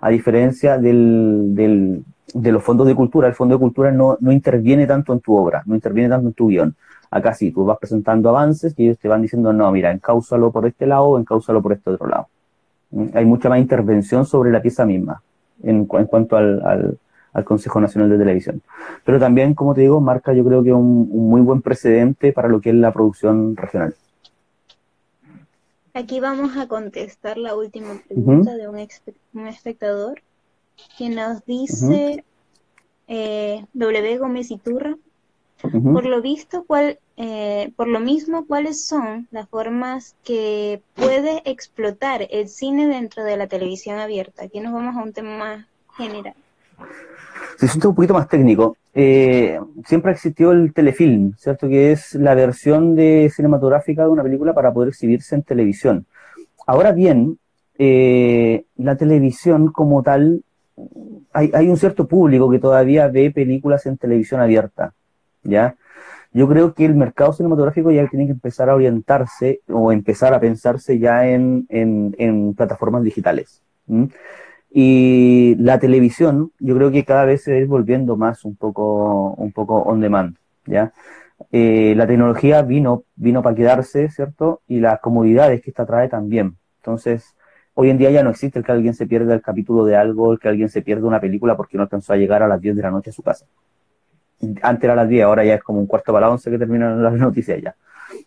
A 0.00 0.08
diferencia 0.08 0.78
del, 0.78 1.54
del, 1.54 2.04
de 2.32 2.52
los 2.52 2.62
fondos 2.62 2.86
de 2.86 2.94
cultura, 2.94 3.28
el 3.28 3.34
fondo 3.34 3.54
de 3.54 3.60
cultura 3.60 3.92
no, 3.92 4.16
no 4.18 4.32
interviene 4.32 4.86
tanto 4.86 5.12
en 5.12 5.20
tu 5.20 5.36
obra, 5.36 5.62
no 5.66 5.74
interviene 5.74 6.08
tanto 6.08 6.28
en 6.28 6.32
tu 6.32 6.48
guion. 6.48 6.74
Acá 7.16 7.32
sí, 7.34 7.50
tú 7.50 7.64
vas 7.64 7.78
presentando 7.78 8.28
avances 8.28 8.74
y 8.76 8.84
ellos 8.84 8.98
te 8.98 9.08
van 9.08 9.22
diciendo, 9.22 9.52
no, 9.52 9.70
mira, 9.72 9.90
encáusalo 9.90 10.50
por 10.50 10.66
este 10.66 10.86
lado 10.86 11.04
o 11.04 11.18
encáusalo 11.18 11.62
por 11.62 11.72
este 11.72 11.90
otro 11.90 12.06
lado. 12.06 12.28
Hay 13.14 13.24
mucha 13.24 13.48
más 13.48 13.58
intervención 13.58 14.26
sobre 14.26 14.50
la 14.50 14.60
pieza 14.60 14.84
misma 14.84 15.22
en, 15.62 15.88
en 15.90 16.06
cuanto 16.06 16.36
al, 16.36 16.64
al, 16.64 16.98
al, 17.32 17.44
Consejo 17.44 17.80
Nacional 17.80 18.10
de 18.10 18.18
Televisión. 18.18 18.60
Pero 19.04 19.18
también, 19.18 19.54
como 19.54 19.74
te 19.74 19.80
digo, 19.80 20.00
marca 20.00 20.34
yo 20.34 20.44
creo 20.44 20.62
que 20.62 20.72
un, 20.72 21.08
un 21.10 21.28
muy 21.30 21.40
buen 21.40 21.62
precedente 21.62 22.32
para 22.32 22.48
lo 22.48 22.60
que 22.60 22.70
es 22.70 22.76
la 22.76 22.92
producción 22.92 23.56
regional. 23.56 23.94
Aquí 25.96 26.20
vamos 26.20 26.58
a 26.58 26.68
contestar 26.68 27.38
la 27.38 27.56
última 27.56 27.98
pregunta 28.06 28.54
de 28.54 28.68
un, 28.68 28.76
espectador 29.48 30.20
que 30.98 31.08
nos 31.08 31.42
dice 31.46 32.22
eh, 33.08 33.64
W. 33.72 34.18
Gómez 34.18 34.50
Iturra. 34.50 34.98
Por 35.62 36.04
lo 36.04 36.20
visto, 36.20 36.64
cuál, 36.66 36.98
eh, 37.16 37.72
por 37.76 37.88
lo 37.88 37.98
mismo, 37.98 38.46
¿cuáles 38.46 38.84
son 38.84 39.26
las 39.30 39.48
formas 39.48 40.14
que 40.22 40.82
puede 40.94 41.42
explotar 41.46 42.26
el 42.30 42.48
cine 42.48 42.86
dentro 42.88 43.24
de 43.24 43.38
la 43.38 43.46
televisión 43.46 43.98
abierta? 43.98 44.44
Aquí 44.44 44.60
nos 44.60 44.74
vamos 44.74 44.96
a 44.96 45.02
un 45.02 45.12
tema 45.14 45.38
más 45.38 45.66
general. 45.96 46.34
Se 47.56 47.68
siente 47.68 47.88
un 47.88 47.94
poquito 47.94 48.12
más 48.12 48.28
técnico. 48.28 48.76
Eh, 48.92 49.58
siempre 49.86 50.12
existió 50.12 50.52
el 50.52 50.74
telefilm, 50.74 51.34
¿cierto? 51.38 51.68
Que 51.68 51.92
es 51.92 52.14
la 52.14 52.34
versión 52.34 52.94
de 52.94 53.32
cinematográfica 53.34 54.02
de 54.02 54.10
una 54.10 54.22
película 54.22 54.52
para 54.52 54.72
poder 54.72 54.90
exhibirse 54.90 55.34
en 55.34 55.42
televisión. 55.42 56.04
Ahora 56.66 56.92
bien, 56.92 57.38
eh, 57.78 58.64
la 58.76 58.96
televisión 58.96 59.72
como 59.72 60.02
tal, 60.02 60.42
hay, 61.32 61.50
hay, 61.54 61.68
un 61.68 61.78
cierto 61.78 62.06
público 62.06 62.50
que 62.50 62.58
todavía 62.58 63.08
ve 63.08 63.30
películas 63.30 63.86
en 63.86 63.96
televisión 63.96 64.40
abierta, 64.42 64.92
¿ya? 65.42 65.76
Yo 66.36 66.46
creo 66.46 66.74
que 66.74 66.84
el 66.84 66.94
mercado 66.94 67.32
cinematográfico 67.32 67.90
ya 67.90 68.06
tiene 68.08 68.26
que 68.26 68.32
empezar 68.32 68.68
a 68.68 68.74
orientarse 68.74 69.62
o 69.70 69.90
empezar 69.90 70.34
a 70.34 70.38
pensarse 70.38 70.98
ya 70.98 71.26
en, 71.26 71.66
en, 71.70 72.52
plataformas 72.52 73.02
digitales. 73.02 73.62
Y 74.70 75.56
la 75.58 75.78
televisión, 75.78 76.52
yo 76.58 76.76
creo 76.76 76.90
que 76.90 77.06
cada 77.06 77.24
vez 77.24 77.42
se 77.42 77.58
va 77.58 77.66
volviendo 77.66 78.18
más 78.18 78.44
un 78.44 78.54
poco, 78.54 79.30
un 79.32 79.50
poco 79.50 79.78
on 79.78 80.00
demand, 80.00 80.36
¿ya? 80.66 80.92
Eh, 81.52 81.94
la 81.96 82.06
tecnología 82.06 82.60
vino, 82.60 83.04
vino 83.14 83.42
para 83.42 83.56
quedarse, 83.56 84.10
¿cierto? 84.10 84.60
Y 84.68 84.80
las 84.80 85.00
comodidades 85.00 85.62
que 85.62 85.70
esta 85.70 85.86
trae 85.86 86.10
también. 86.10 86.58
Entonces, 86.80 87.34
hoy 87.72 87.88
en 87.88 87.96
día 87.96 88.10
ya 88.10 88.22
no 88.22 88.28
existe 88.28 88.58
el 88.58 88.64
que 88.66 88.72
alguien 88.72 88.92
se 88.92 89.06
pierda 89.06 89.32
el 89.32 89.40
capítulo 89.40 89.86
de 89.86 89.96
algo, 89.96 90.34
el 90.34 90.38
que 90.38 90.48
alguien 90.48 90.68
se 90.68 90.82
pierda 90.82 91.06
una 91.06 91.18
película 91.18 91.56
porque 91.56 91.78
no 91.78 91.84
alcanzó 91.84 92.12
a 92.12 92.16
llegar 92.16 92.42
a 92.42 92.48
las 92.48 92.60
10 92.60 92.76
de 92.76 92.82
la 92.82 92.90
noche 92.90 93.08
a 93.08 93.14
su 93.14 93.22
casa. 93.22 93.46
Antes 94.62 94.84
era 94.84 94.94
las 94.94 95.08
10, 95.08 95.24
ahora 95.24 95.44
ya 95.44 95.54
es 95.54 95.62
como 95.62 95.80
un 95.80 95.86
cuarto 95.86 96.12
para 96.12 96.26
las 96.26 96.34
11 96.34 96.50
que 96.50 96.58
terminan 96.58 97.02
las 97.02 97.14
noticias 97.14 97.60
ya. 97.62 97.74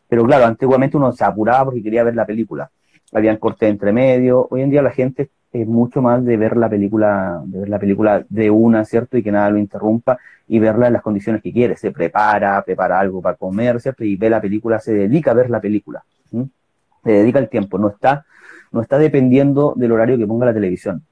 Pero 0.08 0.26
claro, 0.26 0.46
antiguamente 0.46 0.98
uno 0.98 1.12
se 1.12 1.24
apuraba 1.24 1.66
porque 1.66 1.84
quería 1.84 2.04
ver 2.04 2.16
la 2.16 2.26
película. 2.26 2.70
Habían 3.14 3.38
cortes 3.38 3.70
entre 3.70 3.92
medio. 3.92 4.48
Hoy 4.50 4.62
en 4.62 4.70
día 4.70 4.82
la 4.82 4.92
gente 4.92 5.30
es 5.52 5.68
mucho 5.68 6.02
más 6.02 6.24
de 6.24 6.38
ver 6.38 6.58
la 6.58 6.70
película, 6.70 7.42
de 7.46 7.60
ver 7.60 7.70
la 7.70 7.80
película 7.80 8.26
de 8.30 8.50
una, 8.52 8.86
¿cierto? 8.86 9.18
Y 9.18 9.24
que 9.24 9.32
nada 9.32 9.50
lo 9.50 9.58
interrumpa 9.58 10.20
y 10.48 10.60
verla 10.60 10.88
en 10.88 10.94
las 10.94 11.02
condiciones 11.02 11.42
que 11.42 11.52
quiere. 11.52 11.76
Se 11.76 11.92
prepara, 11.92 12.62
prepara 12.64 13.00
algo 13.00 13.22
para 13.22 13.36
comer, 13.36 13.80
¿cierto? 13.80 14.04
Y 14.04 14.16
ve 14.16 14.30
la 14.30 14.42
película, 14.42 14.80
se 14.80 14.94
dedica 14.94 15.32
a 15.32 15.36
ver 15.36 15.50
la 15.50 15.60
película. 15.60 16.04
Se 16.32 17.12
dedica 17.12 17.40
el 17.40 17.50
tiempo, 17.50 17.78
no 17.78 17.90
está, 17.90 18.26
no 18.72 18.82
está 18.82 18.98
dependiendo 18.98 19.74
del 19.76 19.92
horario 19.92 20.18
que 20.18 20.28
ponga 20.28 20.46
la 20.46 20.54
televisión. 20.54 21.04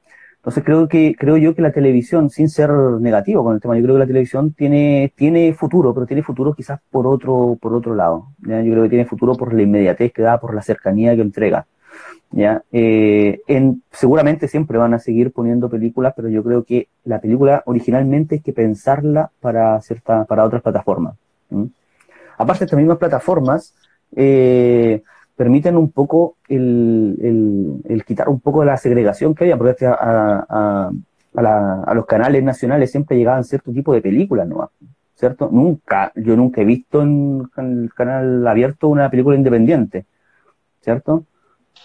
Entonces 0.47 0.63
creo 0.63 0.87
que, 0.87 1.13
creo 1.19 1.35
yo 1.35 1.53
que 1.53 1.61
la 1.61 1.73
televisión, 1.73 2.29
sin 2.29 2.47
ser 2.47 2.71
negativo 2.71 3.43
con 3.43 3.55
el 3.55 3.59
tema, 3.59 3.75
yo 3.75 3.83
creo 3.83 3.95
que 3.95 3.99
la 3.99 4.07
televisión 4.07 4.53
tiene, 4.53 5.11
tiene 5.13 5.51
futuro, 5.51 5.93
pero 5.93 6.05
tiene 6.05 6.23
futuro 6.23 6.53
quizás 6.53 6.79
por 6.89 7.05
otro, 7.05 7.57
por 7.61 7.73
otro 7.73 7.93
lado. 7.93 8.29
Yo 8.39 8.47
creo 8.47 8.83
que 8.83 8.87
tiene 8.87 9.03
futuro 9.03 9.35
por 9.35 9.53
la 9.53 9.63
inmediatez 9.63 10.13
que 10.13 10.21
da, 10.21 10.39
por 10.39 10.55
la 10.55 10.61
cercanía 10.61 11.13
que 11.17 11.21
entrega. 11.21 11.67
¿ya? 12.31 12.63
Eh, 12.71 13.41
en, 13.47 13.83
seguramente 13.91 14.47
siempre 14.47 14.77
van 14.77 14.93
a 14.93 14.99
seguir 14.99 15.33
poniendo 15.33 15.69
películas, 15.69 16.13
pero 16.15 16.29
yo 16.29 16.41
creo 16.45 16.63
que 16.63 16.87
la 17.03 17.19
película 17.19 17.61
originalmente 17.65 18.35
hay 18.35 18.41
que 18.41 18.53
pensarla 18.53 19.31
para, 19.41 19.81
cierta, 19.81 20.23
para 20.23 20.45
otras 20.45 20.61
plataformas. 20.61 21.17
Aparte, 22.37 22.63
estas 22.63 22.79
mismas 22.79 22.99
plataformas 22.99 23.75
eh, 24.15 25.03
permiten 25.37 25.77
un 25.77 25.91
poco 25.91 26.35
el, 26.49 28.03
quitar 28.05 28.27
un 28.27 28.41
poco 28.41 28.61
de 28.61 28.65
la 28.65 28.77
segregación 28.77 29.33
que 29.33 29.45
había, 29.45 29.57
porque 29.57 29.85
a, 29.85 29.93
a, 29.93 30.91
a, 31.35 31.83
a, 31.85 31.93
los 31.93 32.05
canales 32.05 32.43
nacionales 32.43 32.91
siempre 32.91 33.17
llegaban 33.17 33.45
cierto 33.45 33.71
tipo 33.71 33.93
de 33.93 34.01
películas, 34.01 34.47
¿no? 34.47 34.69
¿Cierto? 35.15 35.49
Nunca, 35.51 36.11
yo 36.15 36.35
nunca 36.35 36.61
he 36.61 36.65
visto 36.65 37.01
en 37.01 37.49
el 37.55 37.93
canal 37.93 38.45
abierto 38.45 38.89
una 38.89 39.09
película 39.09 39.37
independiente, 39.37 40.05
¿cierto? 40.81 41.25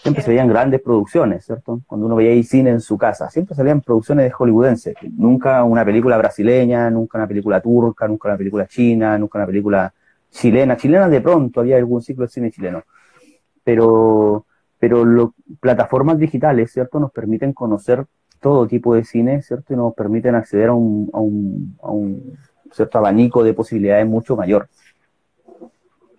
siempre 0.02 0.22
se 0.22 0.30
veían 0.30 0.48
grandes 0.48 0.80
producciones, 0.80 1.44
¿cierto? 1.44 1.80
Cuando 1.86 2.06
uno 2.06 2.16
veía 2.16 2.42
cine 2.42 2.70
en 2.70 2.80
su 2.80 2.98
casa, 2.98 3.30
siempre 3.30 3.54
salían 3.54 3.80
producciones 3.80 4.24
de 4.24 4.30
hollywoodenses, 4.32 4.96
nunca 5.16 5.62
una 5.62 5.84
película 5.84 6.16
brasileña, 6.16 6.90
nunca 6.90 7.18
una 7.18 7.28
película 7.28 7.60
turca, 7.60 8.08
nunca 8.08 8.28
una 8.28 8.36
película 8.36 8.66
china, 8.66 9.16
nunca 9.18 9.38
una 9.38 9.46
película 9.46 9.92
chilena, 10.30 10.76
chilena 10.76 11.08
de 11.08 11.20
pronto, 11.20 11.60
había 11.60 11.76
algún 11.76 12.02
ciclo 12.02 12.24
de 12.24 12.30
cine 12.30 12.50
chileno, 12.50 12.82
pero, 13.64 14.46
pero 14.78 15.04
lo, 15.04 15.34
plataformas 15.60 16.18
digitales, 16.18 16.72
¿cierto? 16.72 16.98
Nos 16.98 17.12
permiten 17.12 17.52
conocer 17.52 18.06
todo 18.40 18.66
tipo 18.66 18.94
de 18.94 19.04
cine, 19.04 19.42
¿cierto? 19.42 19.72
Y 19.72 19.76
nos 19.76 19.94
permiten 19.94 20.34
acceder 20.34 20.68
a 20.68 20.74
un, 20.74 21.10
a 21.12 21.20
un, 21.20 21.78
a 21.82 21.90
un 21.90 22.38
cierto 22.72 22.98
abanico 22.98 23.44
de 23.44 23.54
posibilidades 23.54 24.06
mucho 24.06 24.36
mayor. 24.36 24.68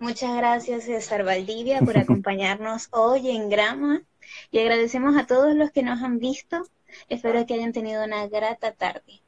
Muchas 0.00 0.36
gracias, 0.36 0.84
César 0.84 1.24
Valdivia, 1.24 1.80
por 1.80 1.96
acompañarnos 1.98 2.88
hoy 2.90 3.30
en 3.30 3.48
Grama 3.48 4.02
y 4.50 4.58
agradecemos 4.58 5.16
a 5.16 5.26
todos 5.26 5.54
los 5.54 5.70
que 5.70 5.82
nos 5.82 6.02
han 6.02 6.18
visto. 6.18 6.64
Espero 7.08 7.44
que 7.46 7.54
hayan 7.54 7.72
tenido 7.72 8.04
una 8.04 8.26
grata 8.28 8.72
tarde. 8.72 9.20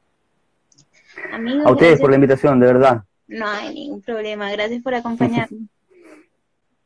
a 1.65 1.71
ustedes 1.71 1.99
por 1.99 2.09
la 2.09 2.15
invitación, 2.15 2.59
de 2.59 2.67
verdad. 2.67 3.03
No 3.27 3.47
hay 3.47 3.73
ningún 3.73 4.01
problema. 4.01 4.51
Gracias 4.51 4.81
por 4.81 4.93
acompañarnos. 4.93 5.61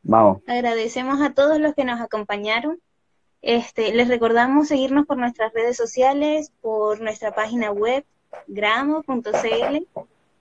Vamos. 0.04 0.42
Agradecemos 0.48 1.22
a 1.22 1.34
todos 1.34 1.60
los 1.60 1.74
que 1.76 1.86
nos 1.86 2.02
acompañaron. 2.02 2.80
Este, 3.42 3.94
les 3.94 4.08
recordamos 4.08 4.68
seguirnos 4.68 5.06
por 5.06 5.18
nuestras 5.18 5.54
redes 5.54 5.78
sociales, 5.78 6.52
por 6.62 7.02
nuestra 7.02 7.34
página 7.34 7.72
web, 7.72 8.06
gramo.cl 8.48 9.88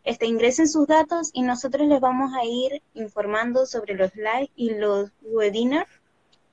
este, 0.05 0.27
ingresen 0.27 0.69
sus 0.69 0.87
datos 0.87 1.31
y 1.33 1.43
nosotros 1.43 1.87
les 1.87 2.01
vamos 2.01 2.33
a 2.35 2.45
ir 2.45 2.83
informando 2.95 3.67
sobre 3.67 3.95
los 3.95 4.15
live 4.17 4.51
y 4.57 4.75
los 4.75 5.11
webinars 5.23 5.91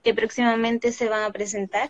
que 0.03 0.13
próximamente 0.13 0.91
se 0.91 1.09
van 1.09 1.23
a 1.23 1.31
presentar. 1.31 1.89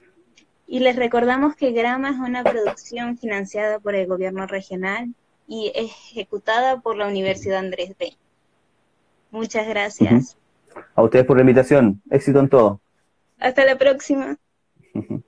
Y 0.68 0.80
les 0.80 0.96
recordamos 0.96 1.56
que 1.56 1.72
Grama 1.72 2.12
es 2.12 2.18
una 2.18 2.44
producción 2.44 3.18
financiada 3.18 3.80
por 3.80 3.96
el 3.96 4.08
gobierno 4.08 4.46
regional 4.48 5.14
y 5.48 5.72
ejecutada 5.74 6.80
por 6.80 6.98
la 6.98 7.08
Universidad 7.08 7.60
Andrés 7.60 7.96
B. 7.98 8.16
Muchas 9.32 9.68
gracias. 9.68 10.38
A 10.96 11.02
ustedes 11.04 11.26
por 11.26 11.38
la 11.38 11.42
invitación. 11.42 12.02
Éxito 12.10 12.40
en 12.40 12.50
todo. 12.50 12.82
Hasta 13.40 13.66
la 13.66 13.78
próxima. 13.78 14.38